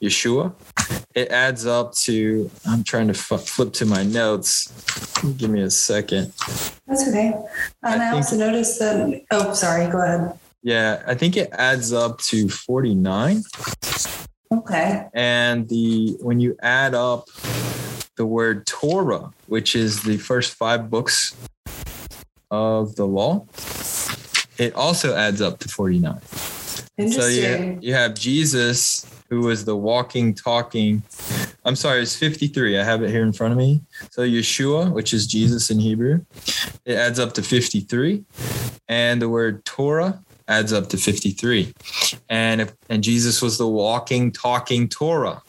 [0.00, 0.54] Yeshua.
[1.14, 4.72] It adds up to, I'm trying to f- flip to my notes.
[5.36, 6.32] Give me a second.
[6.86, 7.34] That's okay.
[7.82, 9.22] And I I, also noticed that.
[9.30, 9.90] Oh, sorry.
[9.90, 10.38] Go ahead.
[10.62, 13.42] Yeah, I think it adds up to 49.
[14.52, 15.06] Okay.
[15.12, 17.28] And the when you add up
[18.16, 21.36] the word Torah, which is the first five books
[22.50, 23.46] of the law,
[24.58, 26.20] it also adds up to 49.
[26.98, 27.20] Interesting.
[27.20, 31.02] So you, you have Jesus, who was the walking, talking.
[31.64, 32.78] I'm sorry, it's 53.
[32.78, 33.80] I have it here in front of me.
[34.10, 36.24] So Yeshua, which is Jesus in Hebrew,
[36.84, 38.24] it adds up to 53.
[38.88, 41.72] And the word Torah adds up to 53.
[42.28, 45.42] And if, and Jesus was the walking, talking Torah.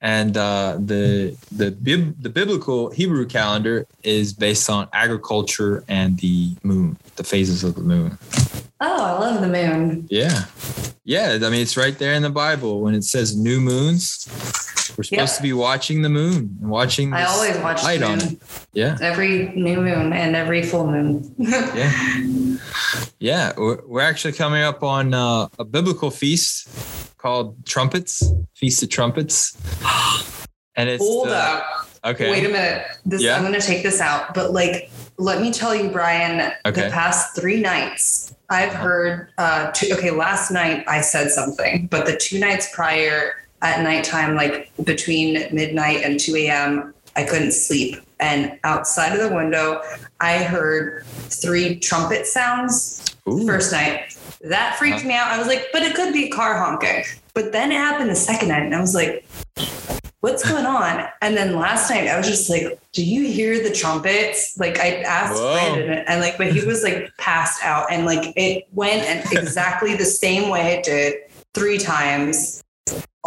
[0.00, 6.54] and uh, the the bib, the biblical Hebrew calendar is based on agriculture and the
[6.62, 8.16] moon, the phases of the moon.
[8.80, 10.06] Oh, I love the moon.
[10.08, 10.44] Yeah,
[11.04, 11.32] yeah.
[11.42, 14.28] I mean, it's right there in the Bible when it says new moons.
[14.96, 15.36] We're supposed Yeah.
[15.36, 17.12] to be watching the moon and watching.
[17.12, 18.28] I always watch the light on moon.
[18.28, 18.38] it.
[18.72, 18.96] Yeah.
[19.00, 21.34] Every new moon and every full moon.
[21.38, 22.56] Yeah.
[23.18, 23.52] Yeah.
[23.56, 26.68] We're, we're actually coming up on uh, a biblical feast
[27.18, 28.22] called Trumpets,
[28.54, 29.56] Feast of Trumpets.
[30.76, 31.88] And it's Hold the- up.
[32.04, 32.30] Okay.
[32.30, 32.86] Wait a minute.
[33.04, 33.36] This Yeah.
[33.36, 34.32] I'm gonna take this out.
[34.34, 36.82] But like, let me tell you, Brian, Okay.
[36.84, 42.06] the past three nights, I've heard uh two, okay, last night I said something, but
[42.06, 43.32] the two nights prior
[43.62, 47.96] at nighttime, like between midnight and 2 a.m., I couldn't sleep.
[48.20, 49.82] And outside of the window,
[50.20, 53.46] I heard three trumpet sounds Ooh.
[53.46, 54.16] first night.
[54.42, 55.30] That freaked me out.
[55.32, 57.04] I was like, but it could be a car honking.
[57.34, 59.24] But then it happened the second night, and I was like,
[60.20, 61.06] what's going on?
[61.22, 64.58] And then last night, I was just like, do you hear the trumpets?
[64.58, 65.52] Like I asked Whoa.
[65.52, 69.94] Brandon, and like, but he was like passed out, and like it went and exactly
[69.94, 71.14] the same way it did
[71.54, 72.62] three times.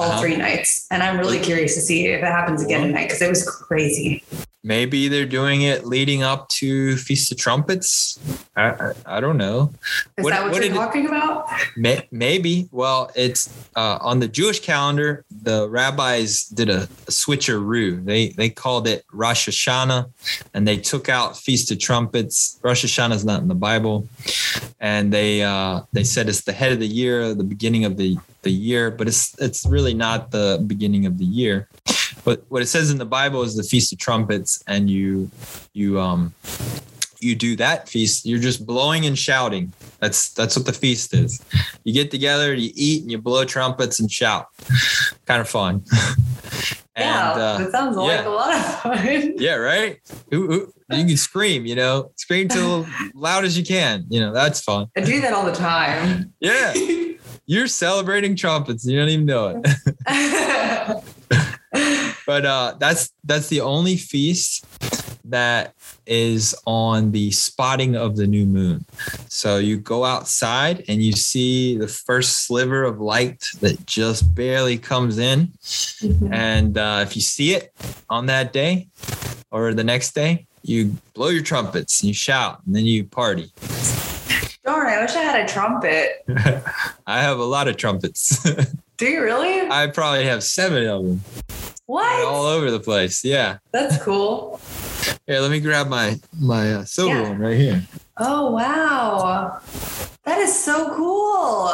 [0.01, 0.21] All Uh-huh.
[0.21, 3.29] three nights, and I'm really curious to see if it happens again tonight because it
[3.29, 4.23] was crazy.
[4.63, 8.19] Maybe they're doing it leading up to Feast of Trumpets.
[8.55, 9.73] I, I, I don't know.
[10.17, 11.47] Is What- that what, what you're did it- talking about?
[11.75, 12.69] May, maybe.
[12.71, 15.25] Well, it's uh, on the Jewish calendar.
[15.41, 18.05] The rabbis did a, a switcheroo.
[18.05, 20.09] They they called it Rosh Hashanah,
[20.53, 22.59] and they took out Feast of Trumpets.
[22.61, 24.07] Rosh Hashanah is not in the Bible,
[24.79, 28.17] and they uh, they said it's the head of the year, the beginning of the
[28.43, 31.67] the year, but it's it's really not the beginning of the year.
[32.23, 35.29] But what it says in the Bible is the Feast of Trumpets, and you
[35.73, 36.33] you um
[37.21, 39.71] you do that feast, you're just blowing and shouting.
[39.99, 41.43] That's that's what the feast is.
[41.83, 44.47] You get together, you eat, and you blow trumpets and shout.
[45.25, 45.83] kind of fun.
[46.97, 49.33] yeah, and uh, that sounds like a lot of fun.
[49.37, 49.99] yeah, right.
[50.33, 54.05] Ooh, ooh, you can scream, you know, scream till loud as you can.
[54.09, 54.87] You know, that's fun.
[54.97, 56.33] I do that all the time.
[56.39, 56.73] Yeah,
[57.45, 58.85] you're celebrating trumpets.
[58.85, 61.03] You don't even know it.
[62.31, 64.65] But uh, that's that's the only feast
[65.25, 65.73] that
[66.07, 68.85] is on the spotting of the new moon.
[69.27, 74.77] So you go outside and you see the first sliver of light that just barely
[74.77, 75.51] comes in.
[76.31, 77.73] And uh, if you see it
[78.09, 78.87] on that day
[79.51, 83.51] or the next day, you blow your trumpets and you shout and then you party.
[84.63, 86.23] Darn, I wish I had a trumpet.
[87.05, 88.41] I have a lot of trumpets.
[89.01, 89.67] Do you really?
[89.67, 91.21] I probably have seven of them
[91.91, 92.25] what?
[92.25, 93.23] all over the place.
[93.23, 93.57] Yeah.
[93.71, 94.59] That's cool.
[95.27, 97.29] Here, let me grab my my uh, silver Yeah.
[97.29, 97.83] one right here.
[98.17, 99.59] Oh wow,
[100.25, 101.71] that is so cool.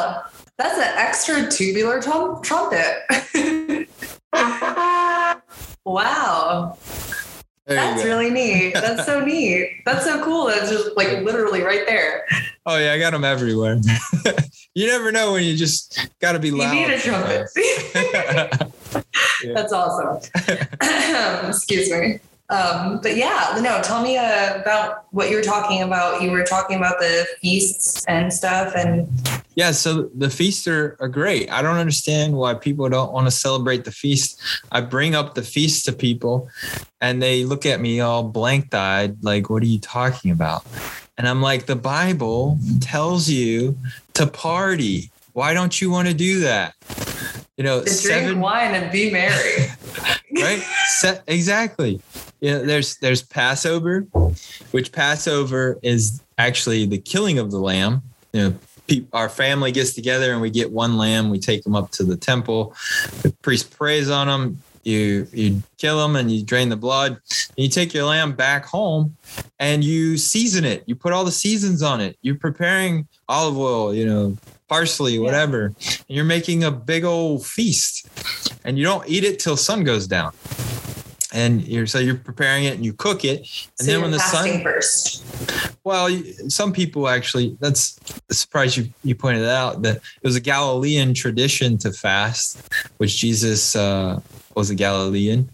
[0.56, 3.04] That's an extra tubular trum- trumpet.
[5.84, 6.76] wow,
[7.66, 8.74] There that's really neat.
[8.74, 9.82] That's so neat.
[9.84, 10.46] That's so cool.
[10.46, 12.26] That's just like literally right there.
[12.66, 13.78] Oh yeah, I got them everywhere.
[14.74, 16.72] you never know when you just got to be loud.
[16.72, 18.72] You need a trumpet.
[19.42, 19.52] Yeah.
[19.54, 20.30] That's awesome.
[21.48, 22.20] Excuse me.
[22.50, 26.22] Um, but yeah, no, tell me uh, about what you were talking about.
[26.22, 29.06] You were talking about the feasts and stuff, and
[29.58, 31.50] yeah, so the feasts are, are great.
[31.50, 34.40] I don't understand why people don't want to celebrate the feast.
[34.70, 36.48] I bring up the feast to people
[37.00, 40.64] and they look at me all blank eyed, like, what are you talking about?
[41.18, 43.76] And I'm like, the Bible tells you
[44.14, 45.10] to party.
[45.32, 46.76] Why don't you want to do that?
[47.58, 49.66] You know, To seven drink wine and be merry.
[50.42, 50.64] right?
[51.00, 52.00] Se- exactly.
[52.40, 54.02] Yeah, there's there's Passover,
[54.70, 58.02] which Passover is actually the killing of the lamb.
[58.32, 58.54] You know,
[58.86, 61.30] pe- our family gets together and we get one lamb.
[61.30, 62.76] We take them up to the temple.
[63.22, 64.62] The priest prays on them.
[64.84, 67.10] You you kill them and you drain the blood.
[67.10, 69.16] And you take your lamb back home
[69.58, 70.84] and you season it.
[70.86, 72.16] You put all the seasons on it.
[72.22, 73.92] You're preparing olive oil.
[73.92, 74.36] You know,
[74.68, 75.66] parsley, whatever.
[75.66, 78.06] And you're making a big old feast
[78.64, 80.32] and you don't eat it till sun goes down.
[81.32, 83.46] And you're so you're preparing it and you cook it, and
[83.80, 85.22] So then when the sun, first.
[85.84, 86.08] well,
[86.48, 87.54] some people actually.
[87.60, 87.98] That's
[88.30, 92.66] a surprise you you pointed out that it was a Galilean tradition to fast,
[92.96, 94.20] which Jesus uh,
[94.58, 95.48] was a Galilean,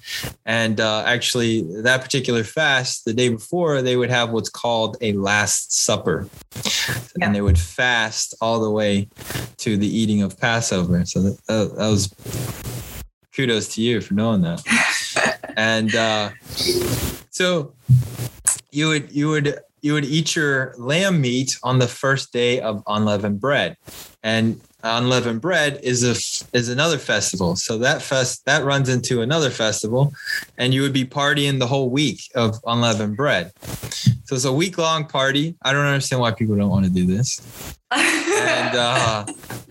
[0.46, 5.12] and uh, actually that particular fast, the day before, they would have what's called a
[5.12, 6.26] Last Supper,
[6.64, 7.26] Yeah.
[7.26, 9.09] and they would fast all the way
[9.59, 11.05] to the eating of Passover.
[11.05, 12.14] So that, that, that was
[13.36, 14.62] kudos to you for knowing that.
[15.57, 16.30] and uh,
[17.30, 17.74] so
[18.70, 22.82] you would you would you would eat your lamb meat on the first day of
[22.87, 23.76] unleavened bread,
[24.22, 27.55] and unleavened bread is a is another festival.
[27.55, 30.14] So that fest that runs into another festival,
[30.57, 33.53] and you would be partying the whole week of unleavened bread.
[34.24, 35.55] So it's a week long party.
[35.61, 37.76] I don't understand why people don't want to do this.
[38.45, 39.26] And uh,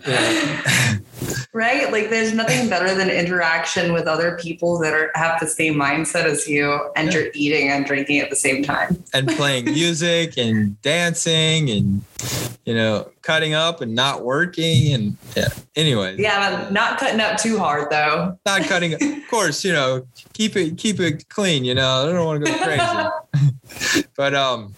[0.06, 0.98] yeah.
[1.52, 1.90] right?
[1.92, 6.24] Like there's nothing better than interaction with other people that are have the same mindset
[6.24, 7.18] as you and Yeah.
[7.20, 9.02] you're eating and drinking at the same time.
[9.12, 12.02] and playing music and dancing and
[12.64, 15.48] you know cutting up and not working and yeah.
[15.74, 18.38] Anyway, Yeah, not cutting up too hard though.
[18.46, 18.94] not cutting.
[18.94, 21.64] Of course, you know, keep it keep it clean.
[21.64, 24.06] You know, I don't want to go crazy.
[24.16, 24.74] but um,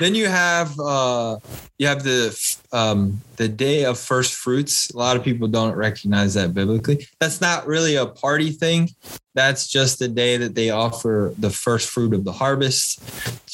[0.00, 1.38] then you have uh,
[1.78, 4.90] you have the um, the day of first fruits.
[4.90, 7.06] A lot of people don't recognize that biblically.
[7.20, 8.90] That's not really a party thing.
[9.34, 13.00] That's just the day that they offer the first fruit of the harvest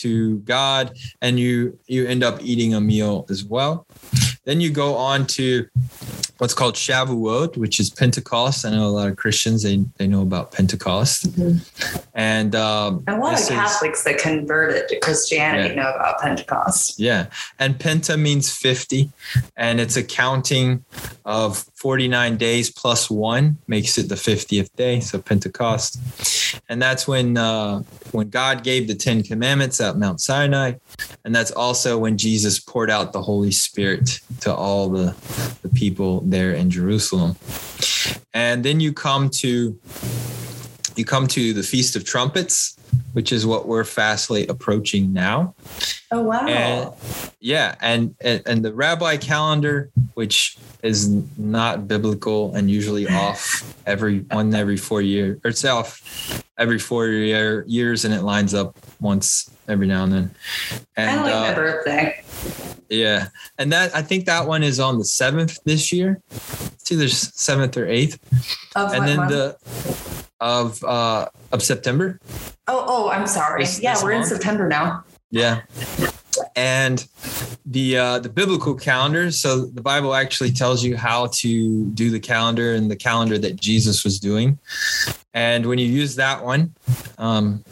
[0.00, 3.86] to God, and you you end up eating a meal as well.
[4.48, 5.68] Then you go on to
[6.38, 8.64] what's called Shavuot, which is Pentecost.
[8.64, 11.26] I know a lot of Christians they they know about Pentecost,
[12.14, 15.82] and um, And a lot of this is- Catholics that converted to Christianity Yeah.
[15.82, 16.98] know about Pentecost.
[16.98, 17.26] Yeah.
[17.58, 19.10] And penta means 50.
[19.56, 20.84] And it's a counting
[21.24, 25.00] of 49 days plus one makes it the 50th day.
[25.00, 25.98] So Pentecost.
[26.68, 27.82] And that's when uh,
[28.12, 30.72] when God gave the Ten Commandments at Mount Sinai.
[31.24, 35.14] And that's also when Jesus poured out the Holy Spirit to all the,
[35.62, 37.36] the people there in Jerusalem.
[38.34, 39.78] And then you come to
[40.96, 42.76] you come to the Feast of Trumpets,
[43.12, 45.54] which is what we're fastly approaching now.
[46.10, 46.46] Oh wow.
[46.46, 46.92] And
[47.40, 51.08] yeah, and, and and the rabbi calendar, which is
[51.38, 57.06] not biblical and usually off every one every four years, or it's off every four
[57.06, 60.30] year, years, and it lines up once every now and then.
[60.96, 62.24] I And like my uh, birthday.
[62.88, 63.28] Yeah,
[63.58, 66.20] and that I think that one is on the seventh this year.
[66.30, 68.18] It's either seventh or eighth,
[68.76, 69.30] Of and then month?
[69.30, 69.56] the
[70.40, 72.20] of uh of September.
[72.66, 73.62] Oh, oh, I'm sorry.
[73.64, 74.24] This- yeah, this we're in?
[74.24, 75.04] September now.
[75.30, 75.62] Yeah.
[76.54, 77.04] And
[77.66, 79.30] the uh, the biblical calendar.
[79.32, 83.56] So the Bible actually tells you how to do the calendar and the calendar that
[83.56, 84.58] Jesus was doing.
[85.34, 86.74] And when you use that one,
[87.18, 87.64] um,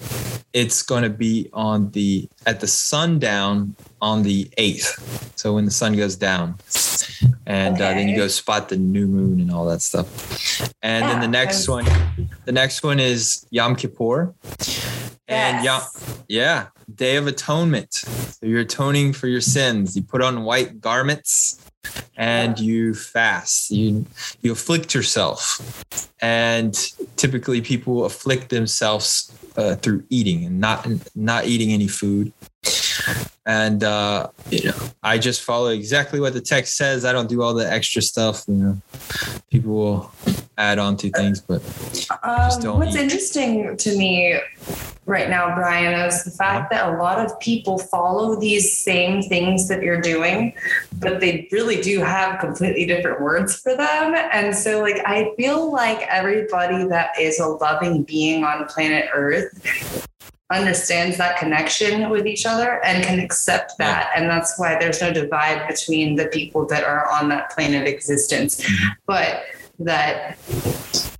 [0.53, 5.33] it's going to be on the at the sundown on the eighth.
[5.37, 6.57] So when the sun goes down,
[7.47, 10.07] and uh, then you go spot the new moon and all that stuff.
[10.83, 14.35] And then the next I'm- one, the next one is Yom Kippur.
[15.29, 16.23] And Yes.
[16.29, 17.93] yeah, Day of Atonement.
[17.95, 19.97] So you're atoning for your sins.
[19.97, 21.61] You put on white garments
[22.17, 23.71] and you fast.
[23.71, 24.07] You
[24.43, 25.85] you afflict yourself.
[26.21, 26.75] And
[27.17, 32.33] typically people afflict themselves uh, through eating and not not eating any food.
[33.47, 34.75] And uh, you know,
[35.05, 37.05] I just follow exactly what the text says.
[37.05, 38.45] I don't do all the extra stuff.
[38.49, 38.83] You know,
[39.53, 40.13] people will
[40.59, 41.63] add on to things, but
[42.25, 43.03] Um, don't what's eat.
[43.03, 44.41] interesting to me
[45.05, 46.89] right now, Brian, is the fact Uh-huh.
[46.89, 50.53] that a lot of people follow these same things that you're doing,
[50.99, 54.17] but they really do have completely different words for them.
[54.33, 59.53] And so, like, I feel like everybody that is a loving being on planet Earth
[60.51, 64.11] understands that connection with each other and can accept that.
[64.15, 67.83] And that's why there's no divide between the people that are on that plane of
[67.87, 68.65] existence.
[69.07, 69.43] But
[69.81, 70.39] that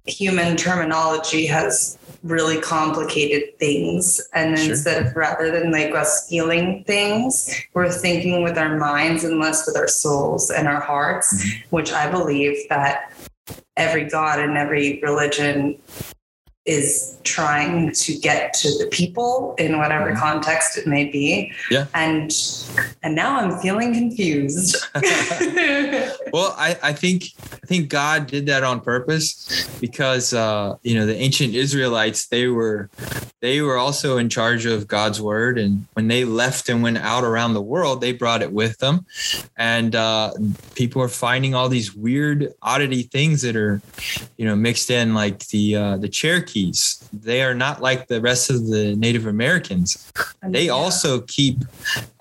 [0.07, 4.71] human terminology has really complicated things and Sure.
[4.71, 9.65] instead of rather than like us feeling things we're thinking with our minds and less
[9.67, 11.63] with our souls and our hearts Mhm.
[11.71, 13.13] which i believe that
[13.77, 15.77] every god and every religion
[16.67, 20.19] is trying to get to the people in whatever Mhm.
[20.19, 21.87] context it may be Yeah.
[21.95, 22.31] and
[23.03, 24.77] and now i'm feeling confused
[26.33, 27.25] Well, I, I think
[27.63, 32.49] I think God did that on purpose because uh, you know the ancient Israelites they
[32.49, 32.91] were
[33.41, 37.23] they were also in charge of God's word, and when they left and went out
[37.23, 39.07] around the world, they brought it with them,
[39.57, 40.33] and uh,
[40.75, 43.81] people are finding all these weird oddity things that are
[44.37, 46.09] you know mixed in, like the uh, the
[46.57, 47.09] Cherokees.
[47.13, 50.11] They are not like the rest of the Native Americans.
[50.43, 50.73] They Yeah.
[50.73, 51.59] also keep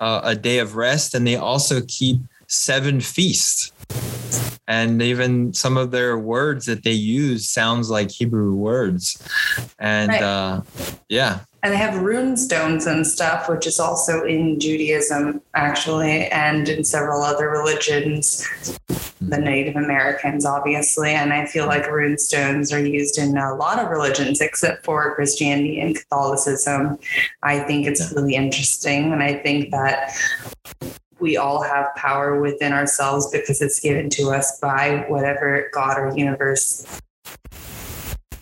[0.00, 3.72] uh, a day of rest, and they also keep seven feasts.
[4.68, 9.16] And even some of their words that they use sounds like Hebrew words.
[9.78, 10.22] And Right.
[10.22, 10.62] uh,
[11.08, 16.68] yeah, and they have rune stones and stuff, which is also in Judaism, actually, and
[16.68, 18.46] in several other religions,
[19.20, 21.10] the Native Americans, obviously.
[21.10, 25.12] And I feel like rune stones are used in a lot of religions, except for
[25.16, 27.00] Christianity and Catholicism.
[27.42, 29.12] I think it's really interesting.
[29.12, 30.16] And I think that
[31.18, 36.16] we all have power within ourselves because it's given to us by whatever God or
[36.16, 37.00] universe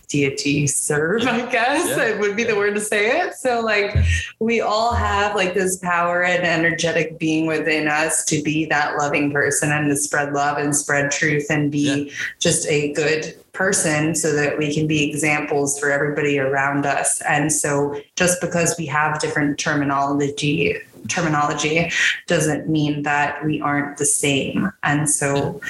[0.07, 1.89] deity serve, I guess.
[1.89, 2.05] Yeah.
[2.05, 3.33] It would be the word to say it.
[3.35, 3.95] So, like,
[4.39, 9.31] we all have like this power and energetic being within us to be that loving
[9.31, 14.33] person and to spread love and spread truth and be just a good person so
[14.33, 17.21] that we can be examples for everybody around us.
[17.21, 21.91] And so, just because we have different terminology, terminology
[22.27, 24.71] doesn't mean that we aren't the same.
[24.83, 25.61] And so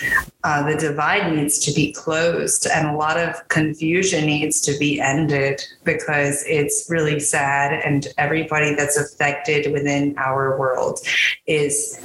[0.43, 4.99] uh, the divide needs to be closed and a lot of confusion needs to be
[4.99, 7.73] ended because it's really sad.
[7.85, 10.99] And everybody that's affected within our world
[11.47, 11.99] is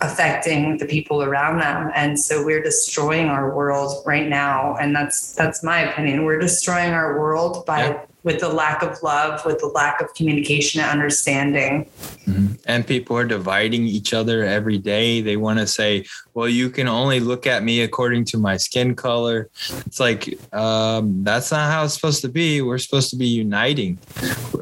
[0.00, 5.32] affecting the people around them and so we're destroying our world right now and that's
[5.34, 8.04] that's my opinion we're destroying our world by Yeah.
[8.24, 11.86] With the lack of love with the lack of communication and understanding
[12.26, 12.58] Mhm.
[12.66, 15.20] And people are dividing each other every day.
[15.20, 18.94] They want to say, well, you can only look at me according to my skin
[18.94, 19.50] color.
[19.84, 22.62] It's like, um, that's not how it's supposed to be.
[22.62, 23.98] We're supposed to be uniting.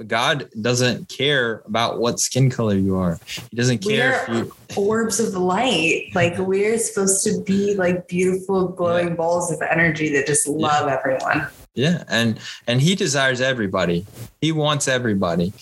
[0.09, 3.21] God doesn't care about what skin color you are,
[3.53, 4.53] He doesn't care if We're- you.
[4.75, 10.27] orbs of light like we're supposed to be like beautiful glowing balls of energy that
[10.27, 14.05] just love everyone Yeah, and and he desires everybody.
[14.43, 15.55] He wants everybody,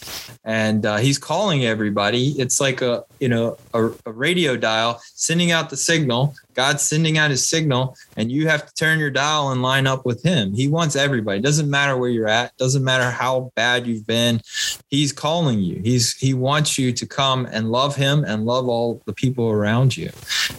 [0.42, 2.30] and uh, he's calling everybody.
[2.30, 6.34] It's like a you know a, a radio dial sending out the signal.
[6.54, 10.04] God's sending out his signal, and you have to turn your dial and line up
[10.04, 10.52] with him.
[10.52, 11.38] He wants everybody.
[11.40, 12.56] Doesn't matter where you're at.
[12.56, 14.40] Doesn't matter how bad you've been.
[14.88, 15.80] He's calling you.
[15.80, 19.96] He's he wants you to come and love him and love all the people around
[19.96, 20.11] you,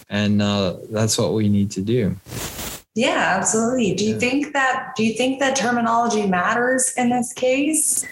[0.09, 2.15] and uh, that's what we need to do.
[2.95, 8.05] Yeah absolutely do you think that do you think that terminology matters in this case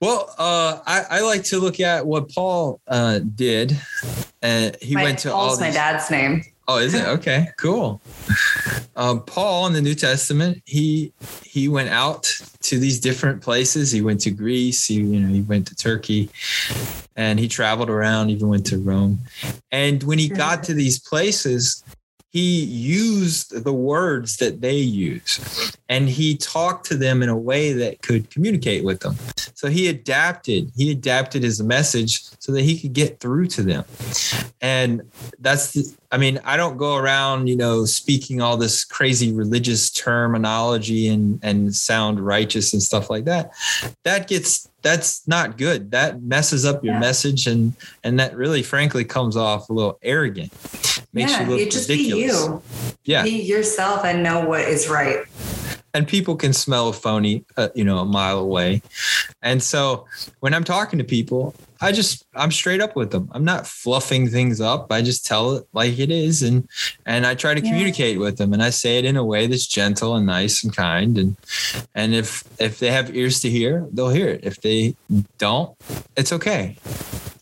[0.00, 3.80] Well, uh, I, I like to look at what Paul uh, did.
[4.42, 7.48] And he my, went to all Paul's my dad's name Oh, is it okay?
[7.58, 8.00] Cool.
[8.96, 11.12] Um, Paul in the New Testament, he
[11.42, 12.24] he went out
[12.62, 13.90] to these different places.
[13.90, 14.86] He went to Greece.
[14.86, 16.30] He you know he went to Turkey,
[17.16, 18.30] and he traveled around.
[18.30, 19.18] Even went to Rome.
[19.70, 21.83] And when he got to these places,
[22.34, 27.72] he used the words that they use, and he talked to them in a way
[27.72, 29.14] that could communicate with them.
[29.54, 30.72] So he adapted.
[30.74, 33.84] He adapted his message so that he could get through to them.
[34.60, 35.02] And
[35.38, 39.90] that's the, I mean, I don't go around, you know, speaking all this crazy religious
[39.90, 43.50] terminology and and sound righteous and stuff like that.
[44.04, 45.90] That gets that's not good.
[45.90, 47.00] That messes up your Yeah.
[47.00, 47.72] message and
[48.04, 50.52] and that really frankly comes off a little arrogant.
[51.12, 52.46] Makes yeah you look you just ridiculous.
[52.46, 52.62] be you
[53.06, 53.22] Yeah.
[53.24, 55.24] be yourself and know what is right
[55.94, 58.82] and people can smell a phony uh, you know a mile away.
[59.42, 60.06] And so
[60.40, 63.28] when i'm talking to people i just i'm straight up with them.
[63.32, 64.90] I'm not fluffing things up.
[64.90, 66.68] I just tell it like it is and
[67.06, 67.70] and i try to Yeah.
[67.70, 70.74] communicate with them and i say it in a way that's gentle and nice and
[70.74, 71.16] kind.
[71.16, 71.36] And
[71.94, 74.40] and if if they have ears to hear they'll hear it.
[74.44, 74.96] If they
[75.38, 75.76] don't
[76.16, 76.76] it's okay.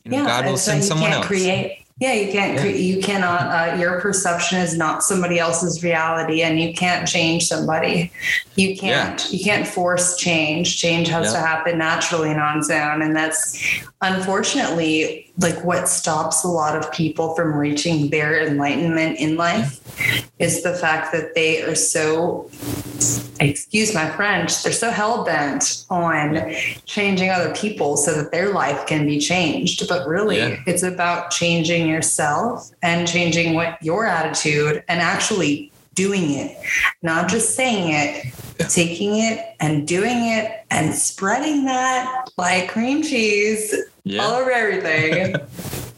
[0.04, 1.26] You know, yeah god will so send someone else.
[1.26, 2.64] create yeah you can't Yeah.
[2.88, 8.10] you cannot uh, your perception is not somebody else's reality and you can't change somebody
[8.56, 11.40] you can't you can't force change change has Yeah.
[11.40, 13.42] to happen naturally and on its own and that's
[14.00, 19.78] unfortunately like what stops a lot of people from reaching their enlightenment in life
[20.40, 22.50] is the fact that they are so
[23.40, 26.54] excuse my French, they're so hell bent on
[26.86, 29.88] changing other people so that their life can be changed.
[29.88, 30.56] But really, Yeah.
[30.66, 36.56] it's about changing yourself and changing what your attitude and actually doing it,
[37.02, 38.26] not just saying it,
[38.60, 38.66] Yeah.
[38.68, 43.74] taking it and doing it and spreading that like cream cheese
[44.18, 45.36] all over everything.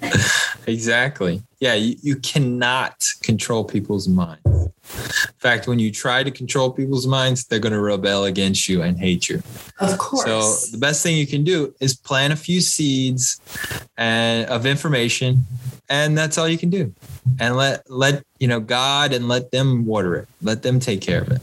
[0.66, 1.42] Exactly.
[1.60, 4.63] Yeah, you, you cannot control people's minds.
[4.94, 8.82] In fact, when you try to control people's minds, they're going to rebel against you
[8.82, 9.42] and hate you.
[9.80, 10.24] of course.
[10.24, 13.40] So the best thing you can do is plant a few seeds
[13.96, 15.44] and of information,
[15.88, 16.94] and that's all you can do.
[17.38, 20.28] And let let you know God and let them water it.
[20.42, 21.40] Let them take care of it.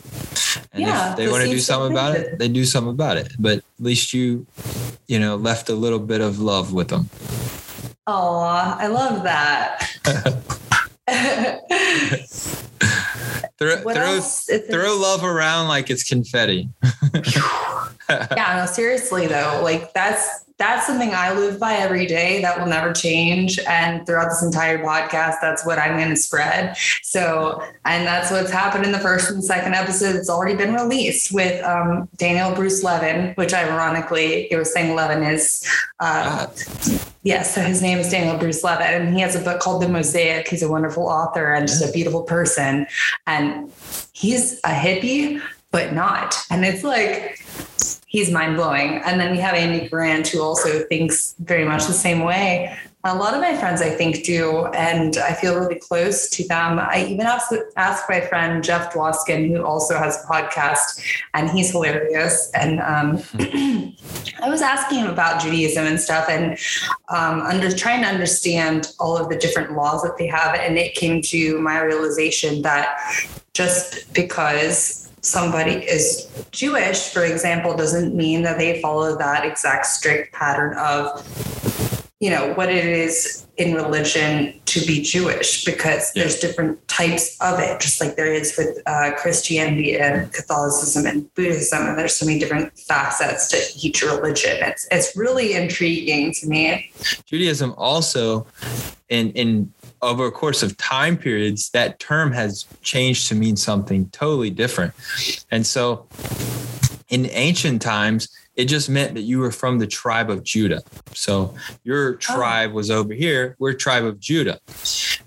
[0.74, 3.34] And Yeah, if they want to do something about it, they do something about it.
[3.40, 4.46] But at least you,
[5.08, 7.10] you know, left a little bit of love with them.
[8.08, 9.88] Oh, I love that.
[13.58, 14.50] Throw, what throw, else?
[14.50, 16.68] is there- throw love around like it's confetti.
[18.10, 22.66] yeah, no, seriously though, like that's that's something I live by every day that will
[22.68, 23.60] never change.
[23.68, 26.76] And throughout this entire podcast, that's what I'm going to spread.
[27.02, 30.16] So, and that's what's happened in the first and second episode.
[30.16, 35.24] It's already been released with um, Daniel Bruce Levin, which ironically, it was saying Levin
[35.24, 35.64] is.
[36.00, 39.60] Uh, Ah, Yes, so his name is Daniel Bruce Levitt, and he has a book
[39.60, 40.48] called The Mosaic.
[40.48, 42.88] He's a wonderful author and just a beautiful person.
[43.28, 43.72] And
[44.12, 45.40] he's a hippie,
[45.70, 46.36] but not.
[46.50, 47.46] And it's like,
[48.08, 49.02] he's mind blowing.
[49.06, 52.76] And then we have Andy Grant, who also thinks very much the same way.
[53.04, 56.78] A lot of my friends, I think, do, and I feel really close to them.
[56.78, 57.52] I even asked,
[58.08, 61.02] my friend Jeff Dwoskin, who also has a podcast,
[61.34, 62.52] and he's hilarious.
[62.54, 63.24] And um,
[64.40, 66.60] I was asking him about Judaism and stuff, and
[67.10, 70.94] um, under trying to understand all of the different laws that they have, and it
[70.94, 73.00] came to my realization that
[73.54, 80.34] just because somebody is Jewish, for example, doesn't mean that they follow that exact strict
[80.34, 81.20] pattern of,
[82.22, 86.22] you know, what it is in religion to be Jewish, because Yeah.
[86.22, 91.34] there's different types of it, just like there is with uh, Christianity and Catholicism and
[91.34, 94.58] Buddhism, and there's so many different facets to each religion.
[94.62, 96.92] It's it's really intriguing to me.
[97.26, 98.46] Judaism also,
[99.10, 99.74] in in
[100.04, 104.94] over a course of time periods, that term has changed to mean something totally different.
[105.50, 106.06] And so,
[107.10, 108.30] in ancient times,
[108.62, 110.84] it just meant that you were from the tribe of Judah.
[111.16, 112.18] So your oh.
[112.18, 113.56] tribe was over here.
[113.58, 114.60] We're tribe of Judah,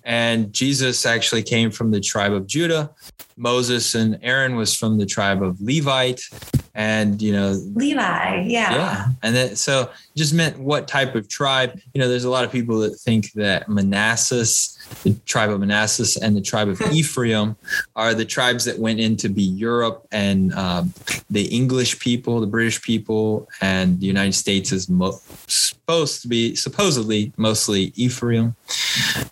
[0.05, 2.90] and Jesus actually came from the tribe of Judah.
[3.36, 6.23] Moses and Aaron was from the tribe of Levite,
[6.77, 8.73] and you know Levi, yeah.
[8.73, 9.06] yeah.
[9.24, 11.78] And then so just meant what type of tribe.
[11.93, 16.16] You know, there's a lot of people that think that Manassas, the tribe of Manassas,
[16.16, 17.57] and the tribe of Ephraim
[17.97, 20.93] are the tribes that went in to be Europe and um,
[21.31, 26.55] the English people, the British people, and the United States is mo- supposed to be
[26.55, 28.55] supposedly mostly Ephraim.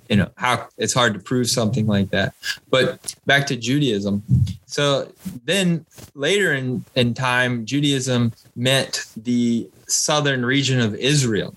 [0.08, 2.34] You know, how it's hard to prove something like that.
[2.70, 4.22] But back to Judaism.
[4.66, 5.12] So
[5.44, 11.54] then later in, in time, Judaism meant the southern region of Israel,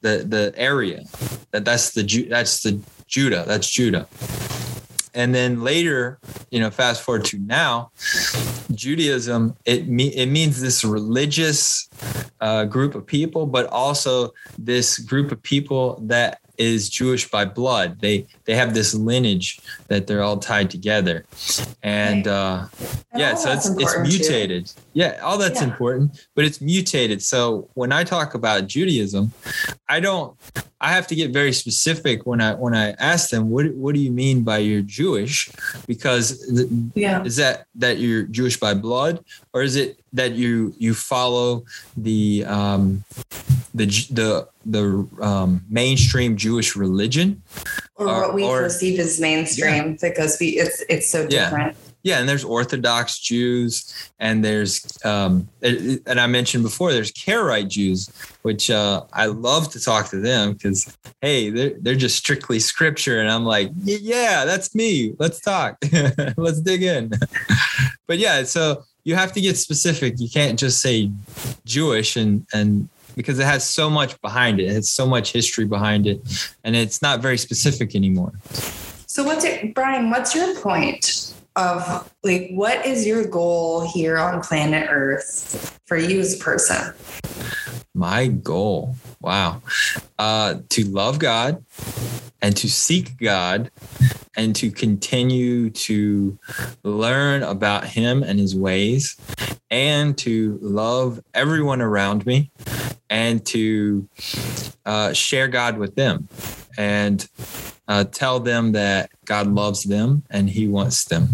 [0.00, 1.04] the the area
[1.50, 4.08] that that's the that's the Judah, that's Judah.
[5.14, 6.18] And then later,
[6.50, 7.90] you know, fast forward to now,
[8.72, 11.88] Judaism it me- it means this religious
[12.40, 17.88] uh, group of people, but also this group of people that is Jewish by blood.
[18.00, 21.24] They they have this lineage that they're all tied together,
[21.82, 22.66] and uh,
[23.12, 24.18] And yeah, so it's it's important, too.
[24.18, 24.64] mutated.
[24.94, 25.68] Yeah, all that's Yeah.
[25.70, 26.06] important,
[26.36, 27.20] but it's mutated.
[27.22, 29.32] So when I talk about Judaism,
[29.88, 30.30] I don't.
[30.80, 34.00] I have to get very specific when I when I ask them what what do
[34.00, 35.36] you mean by you're Jewish,
[35.86, 36.24] because
[36.94, 37.22] Yeah.
[37.24, 39.14] is that that you're Jewish by blood,
[39.54, 41.64] or is it that you you follow
[41.96, 43.04] the um,
[43.74, 47.42] the the the um, mainstream Jewish religion?
[47.96, 51.76] Or what we or- perceive as mainstream because we it's it's so different.
[52.04, 57.68] Yeah, and there's Orthodox Jews, and there's um, and and I mentioned before there's Karaite
[57.68, 58.10] Jews,
[58.42, 63.20] which uh, I love to talk to them because hey, they're they're just strictly Scripture,
[63.20, 65.14] and I'm like, yeah, that's me.
[65.20, 65.76] Let's talk.
[66.36, 67.12] Let's dig in.
[68.08, 70.14] but yeah, so you have to get specific.
[70.18, 71.08] You can't just say
[71.64, 74.64] Jewish and and because it has so much behind it.
[74.64, 76.20] It has so much history behind it,
[76.64, 78.32] and it's not very specific anymore.
[79.06, 80.10] So what's it, Brian?
[80.10, 86.20] What's your point of like what is your goal here on planet Earth for you
[86.20, 86.94] as a person?
[87.94, 89.60] My goal, wow,
[90.18, 91.62] uh, to love God
[92.42, 93.70] and to seek God
[94.36, 96.38] and to continue to
[96.82, 99.16] learn about Him and His ways
[99.70, 102.50] and to love everyone around me
[103.08, 104.08] and to
[104.84, 106.28] uh, share God with them
[106.76, 107.28] and
[107.86, 111.28] uh, tell them that God loves them and He wants them.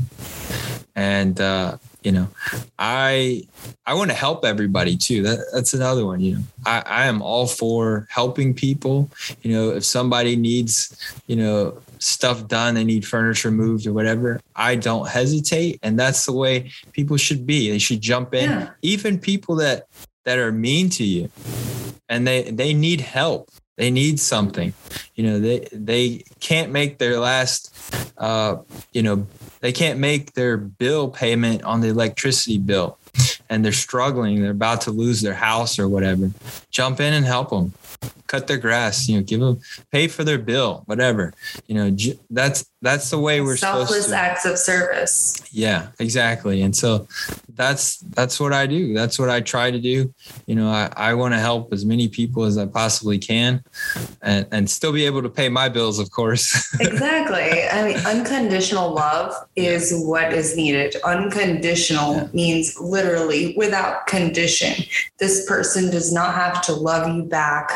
[0.95, 2.29] And uh, you know,
[2.79, 3.47] I
[3.87, 5.23] I want to help everybody too.
[5.23, 6.21] That, that's another one.
[6.21, 9.11] You know, I, I am all for helping people.
[9.43, 10.97] You know, if somebody needs,
[11.27, 15.81] you know, stuff done, they need furniture moved or whatever, I don't hesitate.
[15.83, 17.71] And that's the way people should be.
[17.71, 18.51] They should jump in.
[18.51, 18.71] Yeah.
[18.83, 19.87] Even people that
[20.25, 21.31] that are mean to you
[22.09, 23.51] and they they need help.
[23.77, 24.73] They need something.
[25.15, 27.75] You know, they they can't make their last
[28.19, 28.57] uh,
[28.93, 29.27] you know,
[29.61, 32.99] they can't make their bill payment on the electricity bill
[33.51, 36.31] and they're struggling, they're about to lose their house or whatever.
[36.71, 37.73] Jump in and help them
[38.27, 39.59] cut their grass, you know, give them
[39.91, 41.33] pay for their bill, whatever.
[41.67, 44.17] You know, j- that's that's the way we're Selfless supposed to.
[44.17, 45.43] acts of service.
[45.51, 46.63] Yeah, exactly.
[46.63, 47.09] And so
[47.55, 48.93] that's that's what I do.
[48.95, 50.13] That's what I try to do.
[50.47, 53.65] You know, I, I want to help as many people as I possibly can
[54.23, 56.55] and, and still be able to pay my bills, of course.
[56.81, 57.65] Exactly.
[57.69, 60.95] I mean, unconditional love is what is needed.
[61.05, 62.27] Unconditional Yeah.
[62.33, 64.85] means literally without condition.
[65.19, 67.71] This person does not have to love you back.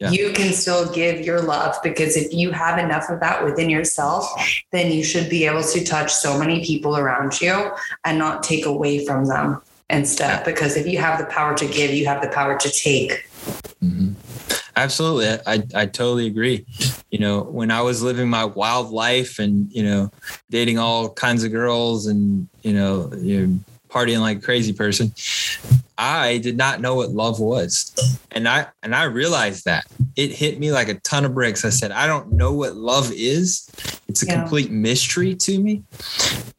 [0.00, 0.12] Yeah.
[0.12, 4.26] You can still give your love because if you have enough of that within yourself,
[4.72, 7.70] then you should be able to touch so many people around you
[8.06, 9.60] and not take away from them
[9.90, 10.42] instead.
[10.46, 13.28] Because if you have the power to give, you have the power to take.
[13.84, 14.14] Mhm.
[14.74, 15.28] Absolutely.
[15.46, 16.64] I, I totally agree.
[17.10, 20.10] You know, when I was living my wild life and, you know,
[20.48, 23.60] dating all kinds of girls and, you know, you know
[23.90, 25.12] partying like a crazy person,
[26.00, 27.94] I did not know what love was.
[28.32, 29.84] And I and I realized that.
[30.16, 31.64] It hit me like a ton of bricks.
[31.64, 33.68] I said, I don't know what love is.
[34.08, 34.40] It's a Yeah.
[34.40, 35.82] complete mystery to me.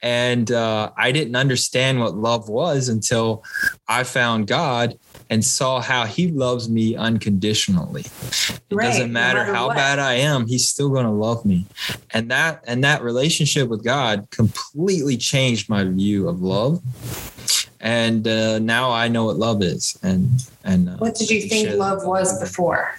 [0.03, 3.43] And uh, I didn't understand what love was until
[3.87, 4.97] I found God
[5.29, 8.01] and saw how he loves me unconditionally.
[8.01, 9.75] It Right, doesn't no matter, matter how what.
[9.75, 11.65] bad I am, he's still going to love me.
[12.13, 16.81] And that and that relationship with God completely changed my view of love.
[17.81, 19.97] And uh, now I know what love is.
[20.03, 20.29] And
[20.63, 22.95] and uh, What did you think love was before?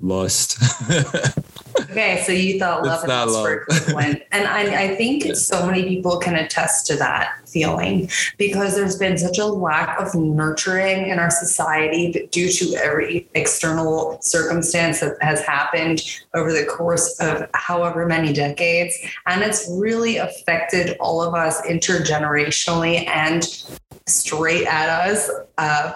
[0.00, 0.58] lust.
[1.80, 3.66] Okay, so you thought love and lust were
[4.00, 5.34] and I, I think Yeah.
[5.34, 8.08] so many people can attest to that feeling
[8.38, 14.18] because there's been such a lack of nurturing in our society due to every external
[14.22, 16.02] circumstance that has happened
[16.34, 18.96] over the course of however many decades.
[19.26, 23.44] And it's really affected all of us intergenerationally and
[24.06, 25.30] straight at us.
[25.58, 25.92] Uh,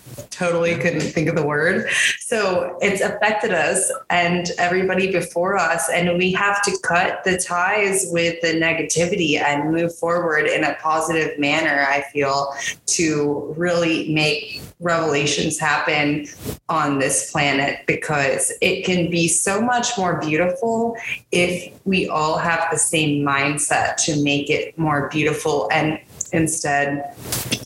[0.62, 1.88] totally couldn't think of the word.
[2.20, 5.88] So it's affected us and everybody before us.
[5.90, 10.74] And we have to cut the ties with the negativity and move forward in a
[10.74, 12.54] positive manner, I feel,
[12.86, 16.26] to really make revelations happen
[16.68, 20.96] on this planet because it can be so much more beautiful
[21.30, 26.00] if we all have the same mindset to make it more beautiful and
[26.32, 27.14] instead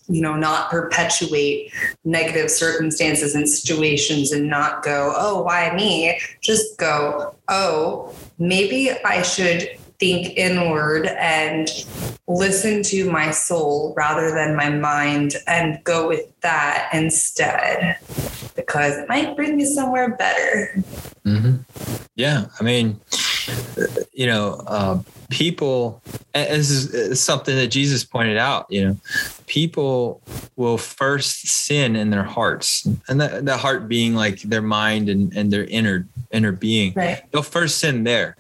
[0.08, 1.72] you know not perpetuate
[2.04, 6.18] negative circumstances and situations and not go oh why me?
[6.40, 11.86] Just go oh maybe i should think inward and
[12.28, 17.96] listen to my soul rather than my mind and go with that instead
[18.56, 20.82] because it might bring me somewhere better.
[21.24, 21.56] Hmm
[22.14, 23.00] Yeah, I mean,
[24.12, 26.02] you know, uh, people.
[26.34, 28.66] This is is something that Jesus pointed out.
[28.68, 28.96] You know,
[29.46, 30.20] people
[30.56, 35.34] will first sin in their hearts, and that, the heart being like their mind and,
[35.36, 36.92] and their inner inner being.
[36.94, 38.36] right They'll first sin there,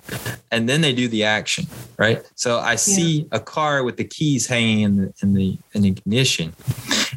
[0.50, 1.66] and then they do the action.
[1.96, 2.22] Right.
[2.34, 5.88] So I see a car with the keys hanging in the in the in the
[5.88, 6.52] ignition,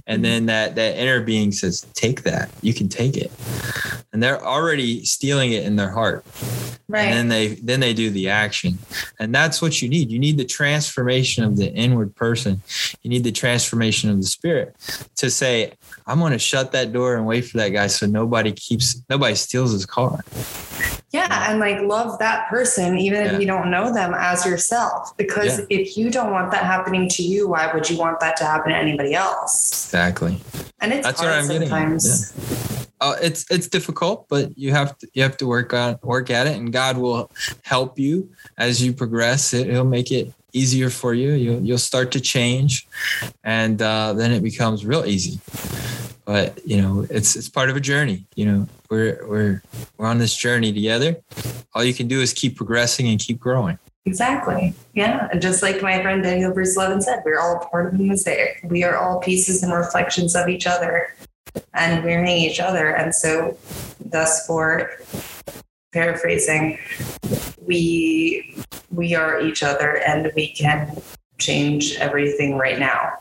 [0.10, 0.24] and hmm.
[0.24, 2.50] then that that inner being says, "Take that.
[2.62, 3.32] You can take it."
[4.12, 6.26] And they're already stealing it in their heart.
[6.92, 7.04] Right.
[7.06, 8.80] and then they then they do the action.
[9.20, 10.10] And that's what you need.
[10.10, 12.64] You need the transformation of the inward person.
[13.04, 14.76] You need the transformation of the spirit
[15.20, 15.74] to say
[16.08, 19.36] i'm going to shut that door and wait for that guy so nobody keeps nobody
[19.36, 20.24] steals his car
[21.12, 23.34] Yeah, and like love that person, even Yeah.
[23.34, 25.16] if you don't know them as yourself.
[25.18, 25.66] Because Yeah.
[25.70, 28.70] if you don't want that happening to you, why would you want that to happen
[28.72, 29.86] to anybody else?
[29.88, 30.40] exactly
[30.82, 32.34] And it's That's what hard I'm getting sometimes.
[33.02, 36.46] uh, it's it's difficult but you have to you have to work on work at
[36.48, 37.32] it and god will
[37.64, 42.12] help you as you progress it, he'll make it easier for you you'll, you'll start
[42.12, 42.88] to change
[43.44, 45.40] and uh, then it becomes real easy
[46.30, 48.24] but you know, it's it's part of a journey.
[48.36, 49.64] You know, we're we're
[49.98, 51.16] we're on this journey together.
[51.74, 53.80] All you can do is keep progressing and keep growing.
[54.06, 54.76] Exactly.
[54.94, 55.28] Yeah.
[55.32, 58.60] And just like my friend Daniel Bruce Levin said, we're all part of the mosaic.
[58.64, 61.16] We are all pieces and reflections of each other
[61.74, 62.90] and we're in each other.
[62.90, 63.58] And so,
[64.00, 64.92] thus, for
[65.94, 66.78] paraphrasing,
[67.60, 68.56] we
[68.92, 70.96] we are each other and we can
[71.40, 73.14] change everything right now.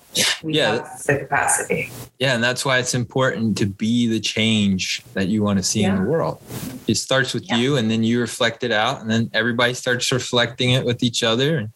[0.43, 0.73] We Yeah.
[0.74, 1.90] have the capacity.
[2.19, 5.85] Yeah, and that's why it's important to be the change that you want to see
[5.85, 6.40] in the world.
[6.89, 7.57] It starts with Yeah.
[7.57, 11.23] you, and then you reflect it out, and then everybody starts reflecting it with each
[11.23, 11.59] other.
[11.59, 11.70] And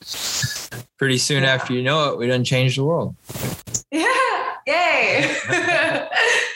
[0.99, 1.55] pretty soon Yeah.
[1.55, 3.15] after you know it, we done change the world.
[3.91, 4.07] Yeah.
[4.67, 5.37] Yay.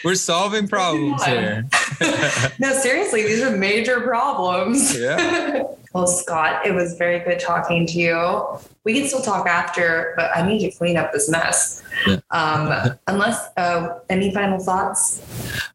[0.05, 1.67] We're solving problems here.
[2.59, 4.97] no, seriously, these are major problems.
[4.99, 5.65] Yeah.
[5.93, 8.59] well, Scott, it was very good talking to you.
[8.87, 11.83] We can still talk after, but I need to clean up this mess.
[12.07, 12.21] Yeah.
[12.31, 15.21] Um, unless, uh, any final thoughts?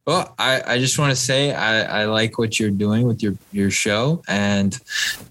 [0.08, 3.36] Well, I, I just want to say I, I like what you're doing with your,
[3.52, 4.80] your show, and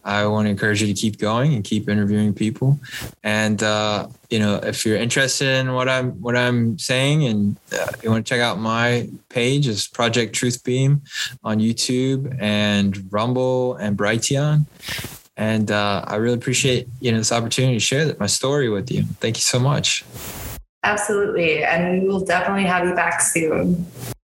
[0.05, 2.79] I want to encourage you to keep going and keep interviewing people.
[3.25, 7.93] And uh, you know, if you're interested in what I'm what I'm saying, and uh,
[8.03, 11.01] you want to check out my page, is Project Truth Beam
[11.43, 14.67] on YouTube and Rumble and Brighteon.
[15.41, 19.05] And uh, I really appreciate you know this opportunity to share my story with you.
[19.21, 20.05] Thank you so much.
[20.85, 21.65] Absolutely.
[21.65, 23.87] And we will definitely have you back soon.